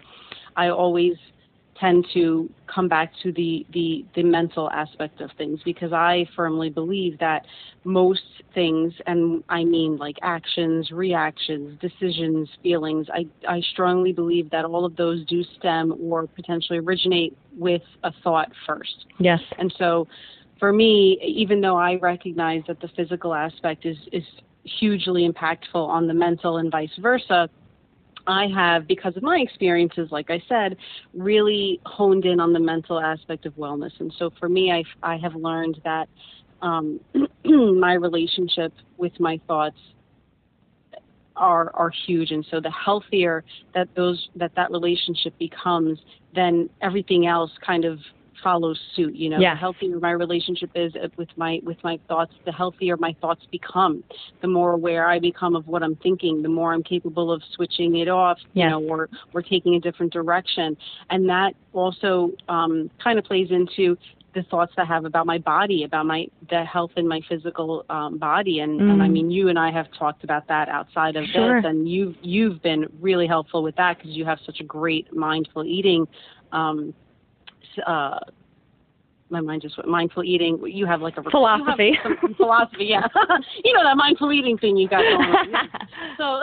[0.56, 1.14] I always
[1.82, 6.70] tend to come back to the, the, the mental aspect of things because I firmly
[6.70, 7.46] believe that
[7.84, 8.22] most
[8.54, 14.86] things, and I mean like actions, reactions, decisions, feelings, I, I strongly believe that all
[14.86, 19.08] of those do stem or potentially originate with a thought first.
[19.20, 19.42] Yes.
[19.58, 20.08] And so
[20.60, 24.24] for me, even though I recognize that the physical aspect is, is
[24.64, 27.50] hugely impactful on the mental and vice versa,
[28.28, 30.78] I have, because of my experiences, like I said,
[31.14, 33.92] really honed in on the mental aspect of wellness.
[34.00, 36.08] And so for me, I, I have learned that
[36.62, 37.00] um,
[37.46, 39.78] my relationship with my thoughts
[41.38, 45.98] are are huge and so the healthier that those that that relationship becomes
[46.36, 48.00] then everything else kind of
[48.44, 49.16] follows suit.
[49.16, 49.54] You know, yeah.
[49.54, 54.04] the healthier my relationship is with my with my thoughts, the healthier my thoughts become.
[54.42, 57.98] The more aware I become of what I'm thinking, the more I'm capable of switching
[57.98, 58.38] it off.
[58.54, 58.66] Yes.
[58.66, 60.78] You know, or or taking a different direction,
[61.10, 63.98] and that also um, kind of plays into
[64.34, 68.18] the thoughts I have about my body, about my the health in my physical um,
[68.18, 68.90] body, and, mm.
[68.90, 71.62] and I mean, you and I have talked about that outside of sure.
[71.62, 75.14] this, and you've you've been really helpful with that because you have such a great
[75.14, 76.08] mindful eating
[76.52, 76.94] um,
[77.86, 78.20] uh,
[79.32, 80.62] my mind just went mindful eating.
[80.66, 81.98] You have like a philosophy.
[82.38, 83.08] Philosophy, yeah.
[83.64, 85.70] you know that mindful eating thing you got going on.
[86.18, 86.42] so,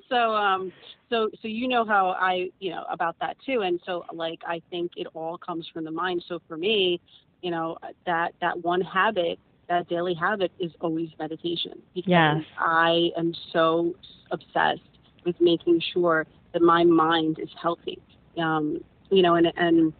[0.08, 0.72] so, um,
[1.10, 3.60] so, so you know how I, you know, about that too.
[3.60, 6.24] And so, like, I think it all comes from the mind.
[6.28, 7.00] So for me,
[7.42, 12.42] you know, that that one habit, that daily habit, is always meditation because yes.
[12.58, 13.94] I am so
[14.30, 14.80] obsessed
[15.24, 17.98] with making sure that my mind is healthy.
[18.38, 19.92] Um, you know, and and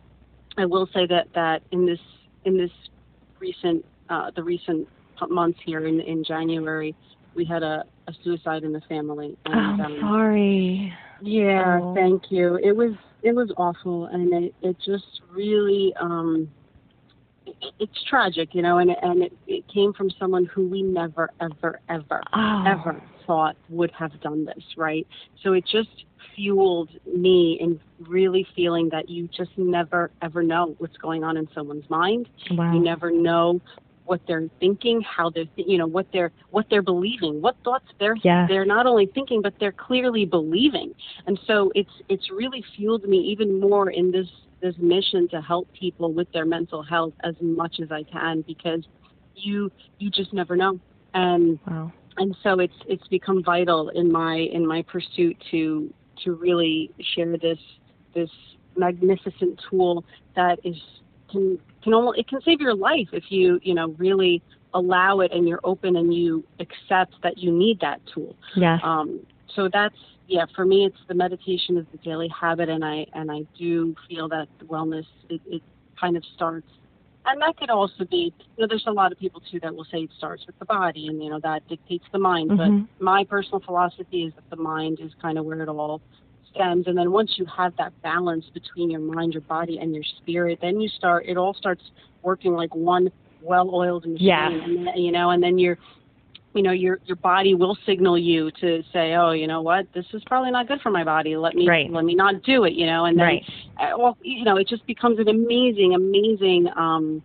[0.59, 2.01] I will say that that in this
[2.45, 2.71] in this
[3.39, 4.89] recent uh, the recent
[5.29, 6.95] months here in in January,
[7.35, 9.37] we had a, a suicide in the family.
[9.47, 10.93] And, oh, um, sorry.
[11.23, 11.95] Yeah, oh.
[11.95, 12.57] thank you.
[12.57, 12.93] It was
[13.23, 16.51] it was awful, and it it just really um,
[17.79, 21.81] it's tragic, you know, and and it, it came from someone who we never ever
[21.89, 22.65] ever oh.
[22.67, 25.07] ever thought would have done this, right?
[25.43, 30.97] So it just fueled me in really feeling that you just never ever know what's
[30.97, 32.29] going on in someone's mind.
[32.51, 32.73] Wow.
[32.73, 33.61] You never know
[34.05, 37.87] what they're thinking, how they're th- you know what they're what they're believing, what thoughts
[38.01, 38.49] they're yes.
[38.49, 40.95] they're not only thinking but they're clearly believing.
[41.27, 44.29] And so it's it's really fueled me even more in this
[44.61, 48.85] this mission to help people with their mental health as much as I can because
[49.35, 50.81] you you just never know.
[51.15, 51.93] And wow.
[52.17, 55.93] and so it's it's become vital in my in my pursuit to
[56.25, 57.59] to really share this
[58.15, 58.31] this
[58.77, 60.05] magnificent tool
[60.37, 60.77] that is
[61.31, 64.43] can can only it can save your life if you you know really
[64.75, 68.37] allow it and you're open and you accept that you need that tool.
[68.55, 68.79] Yeah.
[68.83, 69.21] Um,
[69.55, 73.31] so that's yeah for me it's the meditation is the daily habit and I and
[73.31, 75.63] I do feel that the wellness it, it
[76.01, 76.69] kind of starts
[77.27, 79.85] and that could also be you know there's a lot of people too that will
[79.85, 82.79] say it starts with the body and you know that dictates the mind mm-hmm.
[82.79, 86.01] but my personal philosophy is that the mind is kind of where it all
[86.51, 90.05] stems and then once you have that balance between your mind your body and your
[90.19, 91.83] spirit then you start it all starts
[92.23, 93.11] working like one
[93.43, 94.49] well-oiled machine yeah.
[94.49, 95.79] and, you know and then you're
[96.55, 100.07] you know your your body will signal you to say oh you know what this
[100.13, 101.91] is probably not good for my body let me right.
[101.91, 103.45] let me not do it you know and then right.
[103.79, 107.23] uh, well you know it just becomes an amazing amazing um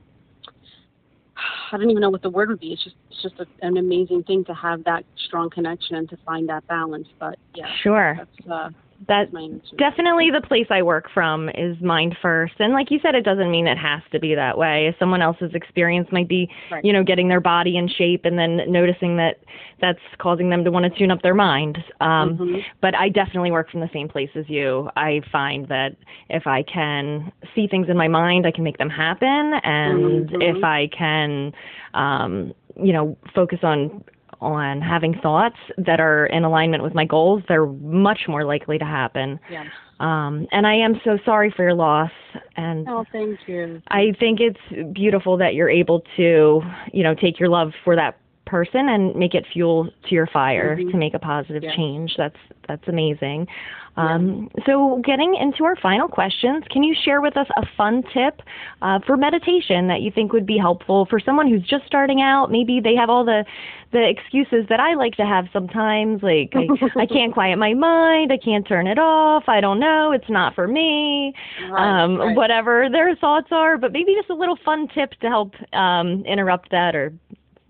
[1.71, 2.73] I don't even know what the word would be.
[2.73, 6.17] It's just it's just a, an amazing thing to have that strong connection and to
[6.17, 7.07] find that balance.
[7.19, 8.15] But yeah, sure.
[8.17, 8.69] That's, uh,
[9.07, 9.31] that's
[9.77, 12.53] definitely the place I work from is mind first.
[12.59, 14.95] And like you said, it doesn't mean it has to be that way.
[14.99, 16.83] Someone else's experience might be, right.
[16.83, 19.39] you know, getting their body in shape and then noticing that
[19.81, 21.77] that's causing them to want to tune up their mind.
[21.99, 22.55] Um, mm-hmm.
[22.81, 24.89] But I definitely work from the same place as you.
[24.95, 25.95] I find that
[26.29, 29.53] if I can see things in my mind, I can make them happen.
[29.63, 30.41] And mm-hmm.
[30.41, 31.51] if I can,
[31.93, 34.03] um, you know, focus on
[34.43, 38.86] on having thoughts that are in alignment with my goals, they're much more likely to
[38.86, 39.39] happen.
[39.49, 39.65] Yeah.
[39.99, 42.12] Um, and I am so sorry for your loss.
[42.58, 43.82] And oh, thank you.
[43.88, 48.17] I think it's beautiful that you're able to, you know, take your love for that
[48.45, 50.91] person and make it fuel to your fire mm-hmm.
[50.91, 51.75] to make a positive yeah.
[51.75, 52.13] change.
[52.17, 53.47] That's that's amazing.
[53.97, 54.15] Yeah.
[54.15, 58.41] Um, so, getting into our final questions, can you share with us a fun tip
[58.82, 62.49] uh, for meditation that you think would be helpful for someone who's just starting out?
[62.49, 63.45] Maybe they have all the
[63.91, 66.67] the excuses that I like to have sometimes, like I,
[67.01, 70.56] I can't quiet my mind, I can't turn it off, I don't know, it's not
[70.56, 71.36] for me,
[71.69, 72.36] right, um, right.
[72.36, 73.77] whatever their thoughts are.
[73.77, 77.13] But maybe just a little fun tip to help um, interrupt that, or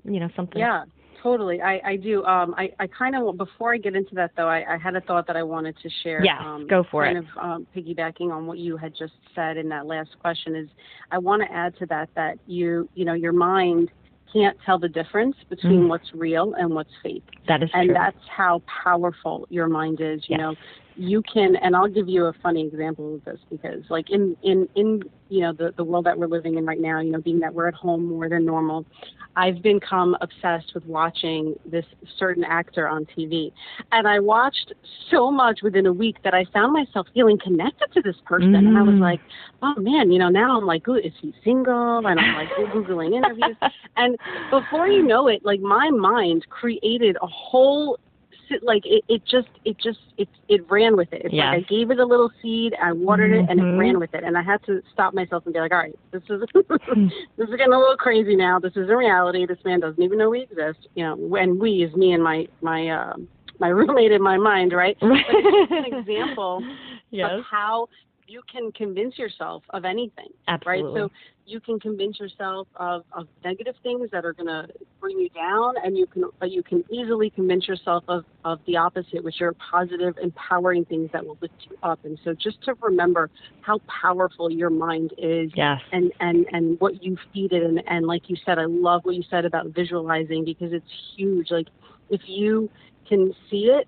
[0.05, 0.59] you know something.
[0.59, 0.83] Yeah
[1.23, 1.61] totally.
[1.61, 2.23] I, I do.
[2.25, 5.01] Um, I, I kind of before I get into that though, I, I had a
[5.01, 6.23] thought that I wanted to share.
[6.23, 7.23] Yeah, um, go for kind it.
[7.33, 10.67] Kind of um, piggybacking on what you had just said in that last question is,
[11.11, 13.89] I want to add to that that you you know your mind
[14.31, 15.89] can't tell the difference between Mm.
[15.89, 17.79] what's real and what's fake, That is true.
[17.79, 17.93] and true.
[17.93, 20.21] that's how powerful your mind is.
[20.27, 20.39] You Yes.
[20.39, 20.55] know,
[20.95, 24.67] you can and I'll give you a funny example of this because like in in
[24.75, 27.39] in you know the the world that we're living in right now you know being
[27.39, 28.85] that we're at home more than normal
[29.35, 31.85] I've become obsessed with watching this
[32.19, 33.51] certain actor on TV
[33.91, 34.73] and I watched
[35.09, 38.53] so much within a week that I found myself feeling connected to this person.
[38.55, 38.99] And I was Mm.
[39.01, 39.21] like
[39.63, 42.05] oh man you know now I'm like ooh, is he single?
[42.05, 43.57] And I'm like googling interviews.
[43.97, 44.15] And
[44.51, 47.97] before you know it like my mind created a whole
[48.61, 51.23] like it, it just it just it it ran with it.
[51.25, 51.53] It's Yes.
[51.53, 53.77] like I gave it a little seed, I watered it, and it Mhm.
[53.77, 54.23] ran with it.
[54.23, 56.41] And I had to stop myself and be like, all right, this is
[57.37, 58.59] this is getting a little crazy now.
[58.59, 59.45] This is a reality.
[59.45, 60.87] This man doesn't even know we exist.
[60.95, 63.13] You know, when we is me and my my uh,
[63.59, 64.97] my roommate in my mind, right?
[65.01, 66.61] It's an example
[67.11, 67.31] yes.
[67.31, 67.87] of how
[68.27, 71.01] you can convince yourself of anything, Absolutely.
[71.01, 71.09] right?
[71.09, 71.11] So
[71.45, 74.67] you can convince yourself of, of negative things that are going to
[75.01, 78.77] bring you down, and you can, but you can easily convince yourself of, of the
[78.77, 81.99] opposite, which are positive, empowering things that will lift you up.
[82.05, 83.29] And so just to remember
[83.61, 85.81] how powerful your mind is, yes.
[85.91, 89.15] and and and what you feed it, and and like you said, I love what
[89.15, 91.51] you said about visualizing because it's huge.
[91.51, 91.67] Like
[92.09, 92.69] if you
[93.07, 93.87] can see it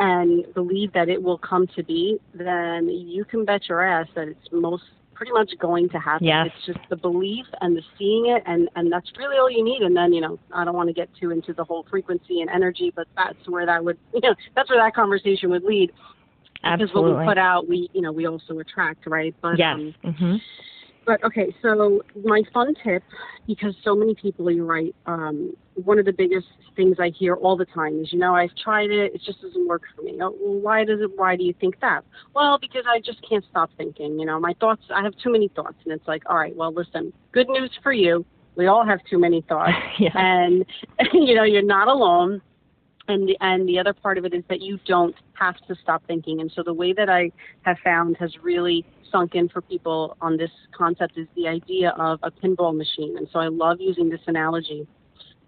[0.00, 4.28] and believe that it will come to be, then you can bet your ass that
[4.28, 4.84] it's most
[5.14, 6.26] pretty much going to happen.
[6.26, 6.46] Yes.
[6.46, 9.82] It's just the belief and the seeing it and, and that's really all you need.
[9.82, 12.48] And then, you know, I don't want to get too into the whole frequency and
[12.48, 15.92] energy, but that's where that would you know, that's where that conversation would lead.
[16.64, 16.86] Absolutely.
[16.86, 19.34] Because what we put out we you know, we also attract, right?
[19.42, 19.76] But yes.
[19.76, 20.36] um hmm
[21.06, 23.02] but okay, so my fun tip,
[23.46, 24.94] because so many people, you're right.
[25.06, 26.46] Um, one of the biggest
[26.76, 29.66] things I hear all the time is, you know, I've tried it, it just doesn't
[29.66, 30.18] work for me.
[30.20, 31.10] Oh, well, why does it?
[31.16, 32.04] Why do you think that?
[32.34, 34.18] Well, because I just can't stop thinking.
[34.18, 34.82] You know, my thoughts.
[34.94, 37.12] I have too many thoughts, and it's like, all right, well, listen.
[37.32, 38.24] Good news for you.
[38.56, 40.10] We all have too many thoughts, yeah.
[40.14, 40.64] and
[41.12, 42.42] you know, you're not alone
[43.10, 46.02] and the, and the other part of it is that you don't have to stop
[46.06, 46.40] thinking.
[46.40, 47.32] And so the way that I
[47.62, 52.20] have found has really sunk in for people on this concept is the idea of
[52.22, 53.16] a pinball machine.
[53.18, 54.86] And so I love using this analogy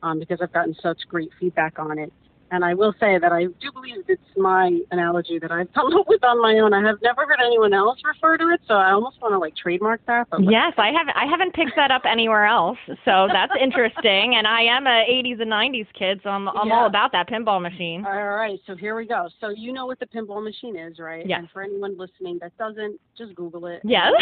[0.02, 2.12] um, because I've gotten such great feedback on it.
[2.52, 6.06] And I will say that I do believe it's my analogy that I've come up
[6.06, 6.74] with on my own.
[6.74, 9.56] I have never heard anyone else refer to it, so I almost want to like
[9.56, 10.28] trademark that.
[10.30, 12.76] But Yes, I haven't I haven't picked that up anywhere else,
[13.06, 14.34] so that's interesting.
[14.36, 16.74] And I am a '80s and '90s kid, so I'm I'm Yeah.
[16.74, 18.04] all about that pinball machine.
[18.04, 19.28] All right, so here we go.
[19.40, 21.26] So you know what the pinball machine is, right?
[21.26, 21.38] Yes.
[21.40, 23.80] And for anyone listening that doesn't, just Google it.
[23.82, 24.12] Yes.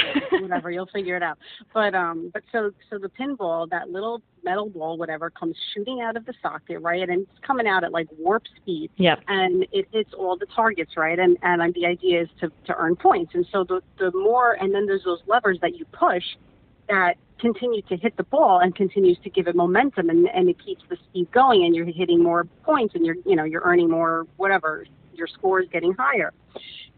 [0.40, 1.38] whatever, you'll figure it out.
[1.74, 6.16] But um, but so so the pinball, that little metal ball, whatever, comes shooting out
[6.16, 7.08] of the socket, right?
[7.08, 9.20] And it's coming out at like warp speed, Yep.
[9.28, 11.18] and it hits all the targets, right?
[11.18, 13.34] And and um, the idea is to to earn points.
[13.34, 16.24] And so the the more, and then there's those levers that you push
[16.88, 20.56] that continue to hit the ball and continues to give it momentum and, and it
[20.62, 23.88] keeps the speed going and you're hitting more points and you're you know you're earning
[23.88, 26.32] more whatever your score is getting higher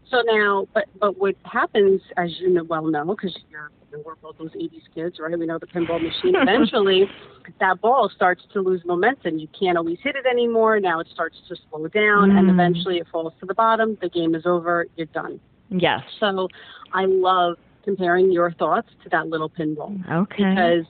[0.09, 3.71] so now but but what happens as you know, well know because you're
[4.05, 5.37] we're both those 80s kids right?
[5.37, 7.05] We know the pinball machine eventually
[7.59, 9.37] that ball starts to lose momentum.
[9.37, 10.79] You can't always hit it anymore.
[10.79, 12.53] Now it starts to slow down and Mm.
[12.53, 13.97] eventually it falls to the bottom.
[14.01, 14.87] The game is over.
[14.95, 15.39] You're done.
[15.69, 16.01] Yes.
[16.19, 16.47] so
[16.93, 19.91] I love comparing your thoughts to that little pinball.
[20.09, 20.43] Okay.
[20.49, 20.85] because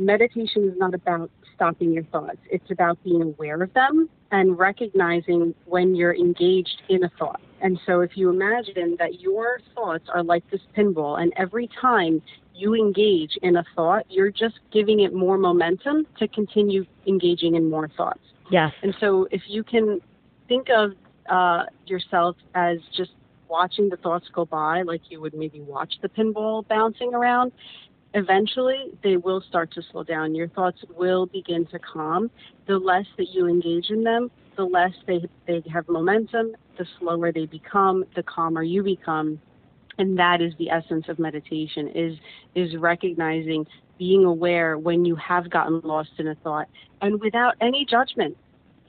[0.00, 2.38] meditation is not about stopping your thoughts.
[2.50, 7.40] It's about being aware of them and recognizing when you're engaged in a thought.
[7.60, 12.22] And so if you imagine that your thoughts are like this pinball, and every time
[12.54, 17.68] you engage in a thought, you're just giving it more momentum to continue engaging in
[17.68, 18.20] more thoughts.
[18.50, 18.72] yes.
[18.82, 20.00] And so if you can
[20.48, 20.92] think of
[21.28, 23.12] uh, yourself as just
[23.48, 27.52] watching the thoughts go by, like you would maybe watch the pinball bouncing around,
[28.14, 30.34] eventually they will start to slow down.
[30.34, 32.30] Your thoughts will begin to calm.
[32.66, 37.32] The less that you engage in them, the less they, they have momentum, the slower
[37.32, 39.40] they become, the calmer you become.
[39.98, 42.16] And that is the essence of meditation is
[42.54, 43.66] is recognizing,
[43.98, 46.68] being aware when you have gotten lost in a thought
[47.02, 48.36] and without any judgment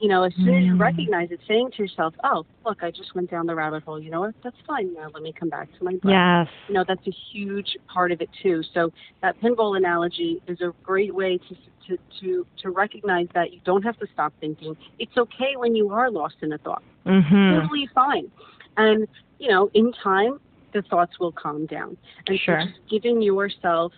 [0.02, 0.80] you know, as soon as you Mm.
[0.80, 4.00] recognize it, saying to yourself, "Oh, look, I just went down the rabbit hole.
[4.00, 4.34] You know what?
[4.42, 4.92] That's fine.
[4.94, 6.48] Now let me come back to my breath." Yes.
[6.66, 8.64] You know, that's a huge part of it too.
[8.74, 11.54] So that pinball analogy is a great way to
[11.86, 14.76] to to to recognize that you don't have to stop thinking.
[14.98, 16.82] It's okay when you are lost in a thought.
[17.06, 17.60] Mhm.
[17.60, 18.28] Totally fine.
[18.76, 19.06] And
[19.38, 20.40] you know, in time,
[20.72, 21.96] the thoughts will calm down.
[22.26, 22.60] And Sure.
[22.60, 23.92] so just giving yourself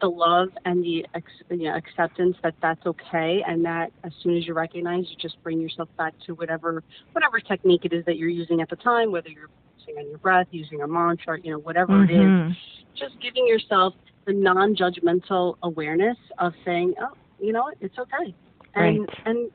[0.00, 4.36] the love and the ex, you know, acceptance that that's okay, and that as soon
[4.36, 6.82] as you recognize, you just bring yourself back to whatever
[7.12, 10.18] whatever technique it is that you're using at the time, whether you're focusing on your
[10.18, 12.16] breath, using a mantra, you know, whatever it is.
[12.16, 12.56] Mhm.
[12.94, 18.34] Just giving yourself the non-judgmental awareness of saying, oh, you know what, it's okay,
[18.74, 19.08] and Right.
[19.26, 19.50] and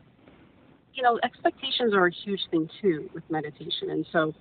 [0.93, 4.33] you know, expectations are a huge thing too with meditation, and so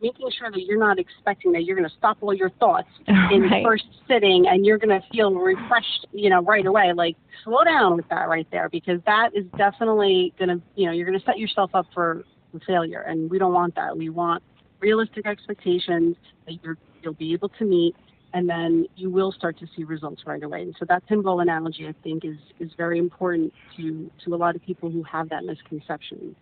[0.00, 3.42] making sure that you're not expecting that you're going to stop all your thoughts in
[3.42, 6.92] the first sitting and you're going to feel refreshed, you know, right away.
[6.92, 10.92] Like slow down with that right there because that is definitely going to, you know,
[10.92, 12.24] you're going to set yourself up for
[12.66, 13.96] failure and we don't want that.
[13.96, 14.42] We want
[14.80, 17.94] realistic expectations that you're you'll be able to meet
[18.34, 20.62] and then you will start to see results right away.
[20.62, 24.56] And so that pinball analogy I think is is very important to to a lot
[24.56, 26.34] of people who have that misconception.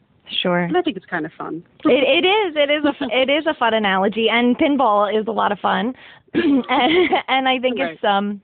[0.43, 0.61] Sure.
[0.61, 1.65] And I think it's kind of fun.
[1.85, 2.57] It, it is.
[2.57, 3.21] It is a.
[3.23, 5.95] It is a fun analogy, and pinball is a lot of fun,
[6.35, 6.65] and,
[7.29, 8.41] and I think it's um,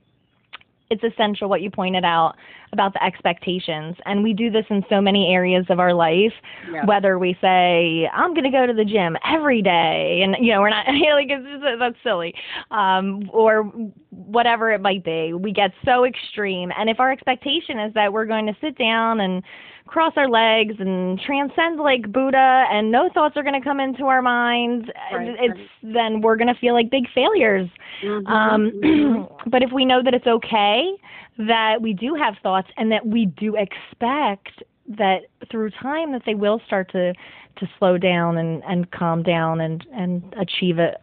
[0.89, 2.35] it's essential what you pointed out
[2.71, 3.95] about the expectations.
[4.05, 6.33] And we do this in so many areas of our life,
[6.71, 6.85] Yeah.
[6.85, 10.21] whether we say, I'm going to go to the gym every day.
[10.23, 12.33] And, you know, we're not, you know, like, it's, that's silly.
[12.71, 13.63] Um, or
[14.11, 15.33] whatever it might be.
[15.33, 16.71] We get so extreme.
[16.77, 19.43] And if our expectation is that we're going to sit down and
[19.85, 24.05] cross our legs and transcend like Buddha and no thoughts are going to come into
[24.05, 27.69] our minds, Right, it's then we're going to feel like big failures.
[28.01, 29.41] Mhm, Um, mhm.
[29.47, 30.93] but if we know that it's okay,
[31.37, 36.35] that we do have thoughts, and that we do expect that through time that they
[36.35, 37.13] will start to
[37.57, 40.97] to slow down and and calm down and and achieve a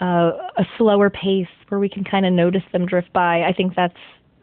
[0.00, 3.42] uh, a slower pace where we can kind of notice them drift by.
[3.42, 3.96] I think that's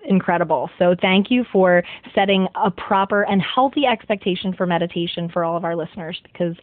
[0.07, 0.69] incredible.
[0.77, 1.83] So thank you for
[2.13, 6.55] setting a proper and healthy expectation for meditation for all of our listeners because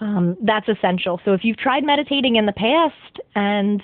[0.00, 1.20] um, that's essential.
[1.24, 3.82] So if you've tried meditating in the past and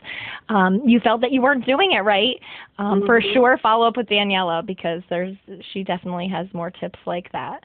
[0.48, 2.36] um, you felt that you weren't doing it right,
[2.78, 5.36] um, for sure follow up with Daniela because there's
[5.72, 7.64] she definitely has more tips like that.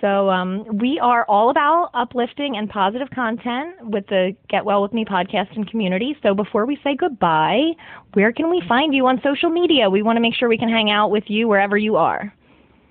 [0.00, 4.92] So um, we are all about uplifting and positive content with the Get Well with
[4.92, 6.16] Me podcast and community.
[6.22, 7.72] So before we say goodbye,
[8.12, 9.88] where can we find you on social media?
[9.88, 12.32] We want to make sure we can hang out with you wherever you are.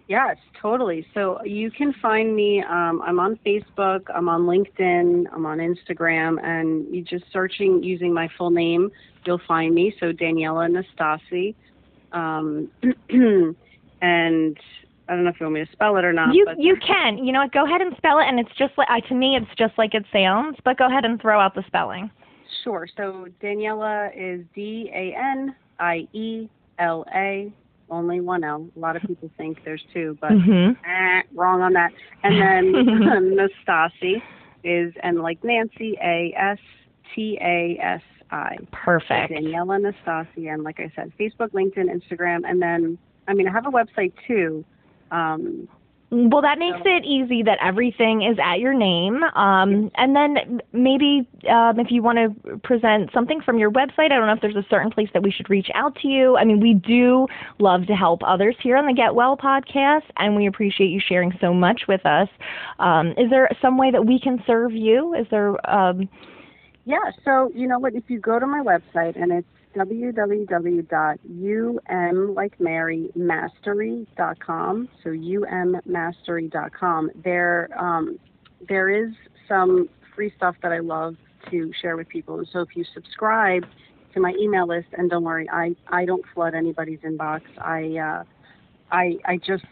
[0.07, 1.05] Yes, totally.
[1.13, 2.61] So you can find me.
[2.61, 4.01] Um, I'm on Facebook.
[4.13, 5.25] I'm on LinkedIn.
[5.31, 8.91] I'm on Instagram, and you just searching using my full name,
[9.25, 9.93] you'll find me.
[9.99, 11.55] So Daniela Nastasi.
[12.11, 12.69] Um,
[14.01, 14.57] and
[15.07, 16.33] I don't know if you want me to spell it or not.
[16.33, 17.17] You but you can.
[17.17, 17.51] You know what?
[17.51, 20.05] Go ahead and spell it, and it's just like to me, it's just like it
[20.13, 20.57] sounds.
[20.63, 22.09] But go ahead and throw out the spelling.
[22.63, 22.87] Sure.
[22.95, 26.49] So Daniela is D A N I E
[26.79, 27.51] L A.
[27.89, 28.67] Only one L.
[28.75, 31.91] A lot of people think there's two, but hmm eh, wrong on that.
[32.23, 32.73] And then
[33.67, 34.21] Nastasi
[34.63, 36.59] is and like Nancy A S
[37.13, 38.01] T A S
[38.31, 38.57] I.
[38.71, 39.33] Perfect.
[39.33, 42.97] Daniela Nastasi, and like I said, Facebook, LinkedIn, Instagram, and then
[43.27, 44.63] I mean I have a website too.
[45.13, 45.67] Um,
[46.11, 49.23] Well, that makes it easy that everything is at your name.
[49.35, 54.17] Um, and then maybe um, if you want to present something from your website, I
[54.17, 56.37] don't know if there's a certain place that we should reach out to you.
[56.37, 57.25] I mean, we do
[57.57, 61.31] love to help others here on the Get Well podcast, and we appreciate you sharing
[61.41, 62.29] so much with us.
[62.77, 65.15] Um, is there some way that we can serve you?
[65.15, 65.49] Is there?
[65.67, 66.07] Um,
[66.85, 67.95] Yeah, so you know what?
[67.95, 70.95] If you go to my website and it's www.um
[72.35, 78.19] like Mary mastery.com, so ummastery.com, there um,
[78.67, 79.13] there is
[79.47, 81.15] some free stuff that I love
[81.51, 82.39] to share with people.
[82.39, 83.65] And So if you subscribe
[84.13, 87.41] to my email list, and don't worry, I I don't flood anybody's inbox.
[87.57, 88.23] I uh,
[88.91, 89.65] I I just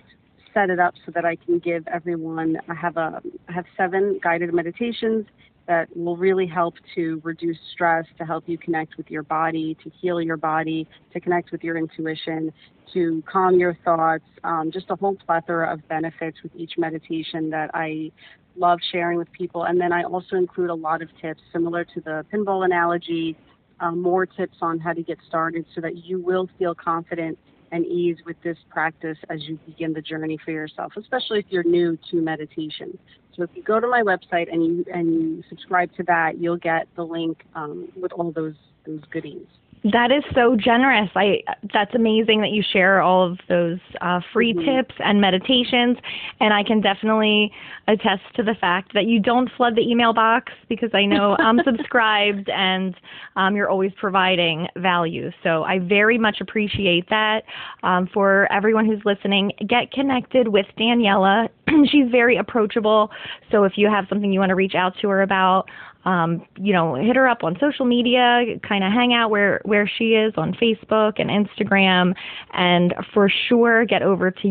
[0.54, 2.58] set it up so that I can give everyone.
[2.68, 5.26] I have a I have seven guided meditations
[5.68, 9.90] that will really help to reduce stress, to help you connect with your body, to
[10.02, 12.52] heal your body, to connect with your intuition,
[12.94, 14.26] to calm your thoughts.
[14.44, 18.12] Um, just a whole plethora of benefits with each meditation that I
[18.56, 19.64] love sharing with people.
[19.64, 23.38] And then I also include a lot of tips similar to the pinball analogy.
[23.80, 27.38] Um, more tips on how to get started so that you will feel confident
[27.72, 31.64] and ease with this practice as you begin the journey for yourself, especially if you're
[31.64, 32.98] new to meditation.
[33.36, 36.58] So if you go to my website and you and you subscribe to that, you'll
[36.58, 38.56] get the link um, with all those
[38.86, 39.48] those goodies.
[39.84, 41.10] That is so generous.
[41.16, 41.42] I
[41.74, 44.64] that's amazing that you share all of those uh, free Mhm.
[44.66, 45.98] tips and meditations,
[46.40, 47.52] and I can definitely
[47.88, 51.60] attest to the fact that you don't flood the email box because I know I'm
[51.66, 52.94] subscribed and
[53.36, 55.32] um, you're always providing value.
[55.42, 57.44] So I very much appreciate that.
[57.82, 61.50] Um, for everyone who's listening, get connected with Daniela.
[61.92, 63.10] She's very approachable.
[63.50, 65.70] So if you have something you want to reach out to her about,
[66.06, 69.88] um, you know, hit her up on social media, kind of hang out where where
[69.88, 72.16] she is on Facebook and Instagram,
[72.54, 74.48] and for sure get over to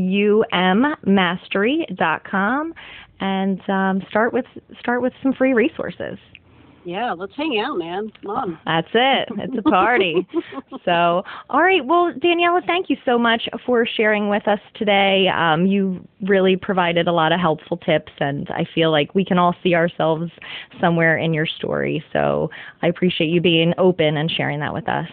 [0.53, 2.74] ummastery.com
[3.20, 4.46] and um, start with
[4.78, 6.18] start with some free resources.
[6.84, 8.10] Yeah, let's hang out, man.
[8.22, 8.58] Come on.
[8.64, 9.28] That's it.
[9.38, 10.26] It's a party.
[10.84, 11.84] so, all right.
[11.84, 15.28] Well, Daniela, thank you so much for sharing with us today.
[15.28, 19.38] Um, you really provided a lot of helpful tips, and I feel like we can
[19.38, 20.30] all see ourselves
[20.80, 22.02] somewhere in your story.
[22.12, 22.50] So,
[22.82, 25.08] I appreciate you being open and sharing that with us.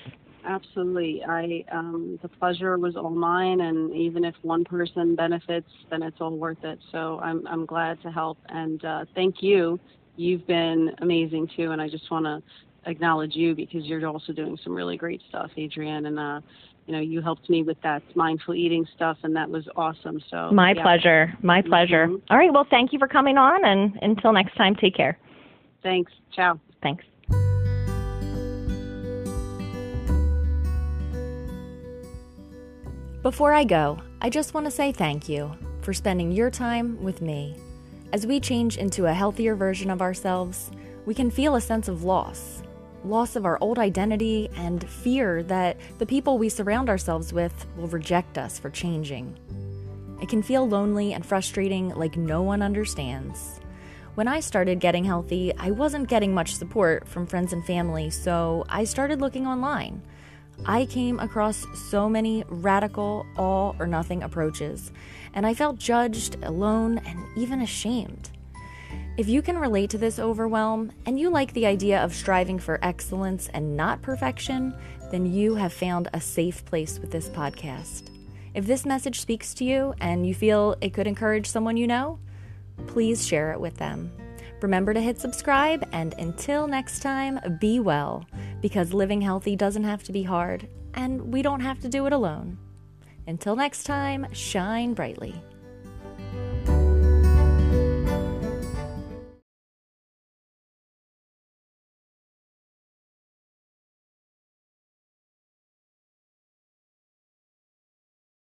[0.47, 1.21] Absolutely.
[1.27, 6.17] I um, the pleasure was all mine, and even if one person benefits, then it's
[6.21, 6.79] all worth it.
[6.91, 9.77] So I'm I'm glad to help, and uh, thank you.
[10.17, 12.41] You've been amazing too, and I just want to
[12.89, 16.41] acknowledge you because you're also doing some really great stuff, Adrienne, and uh,
[16.87, 20.21] you know you helped me with that mindful eating stuff, and that was awesome.
[20.29, 20.81] So My yeah.
[20.81, 21.33] pleasure.
[21.41, 22.07] My pleasure.
[22.07, 22.21] Mhm.
[22.29, 22.51] All right.
[22.51, 25.17] Well, thank you for coming on, and until next time, take care.
[25.83, 26.11] Thanks.
[26.35, 26.59] Ciao.
[26.81, 27.03] Thanks.
[33.21, 35.51] Before I go, I just want to say thank you
[35.81, 37.57] for spending your time with me.
[38.13, 40.71] As we change into a healthier version of ourselves,
[41.05, 42.61] we can feel a sense of loss
[43.03, 47.87] loss of our old identity and fear that the people we surround ourselves with will
[47.87, 49.37] reject us for changing.
[50.21, 53.59] It can feel lonely and frustrating, like no one understands.
[54.15, 58.65] When I started getting healthy, I wasn't getting much support from friends and family, so
[58.67, 60.01] I started looking online.
[60.65, 64.91] I came across so many radical, all or nothing approaches,
[65.33, 68.29] and I felt judged, alone, and even ashamed.
[69.17, 72.79] If you can relate to this overwhelm and you like the idea of striving for
[72.83, 74.75] excellence and not perfection,
[75.11, 78.09] then you have found a safe place with this podcast.
[78.53, 82.19] If this message speaks to you and you feel it could encourage someone you know,
[82.85, 84.11] please share it with them.
[84.61, 88.25] Remember to hit subscribe, and until next time, be well,
[88.61, 92.13] because living healthy doesn't have to be hard, and we don't have to do it
[92.13, 92.57] alone.
[93.27, 95.35] Until next time, shine brightly.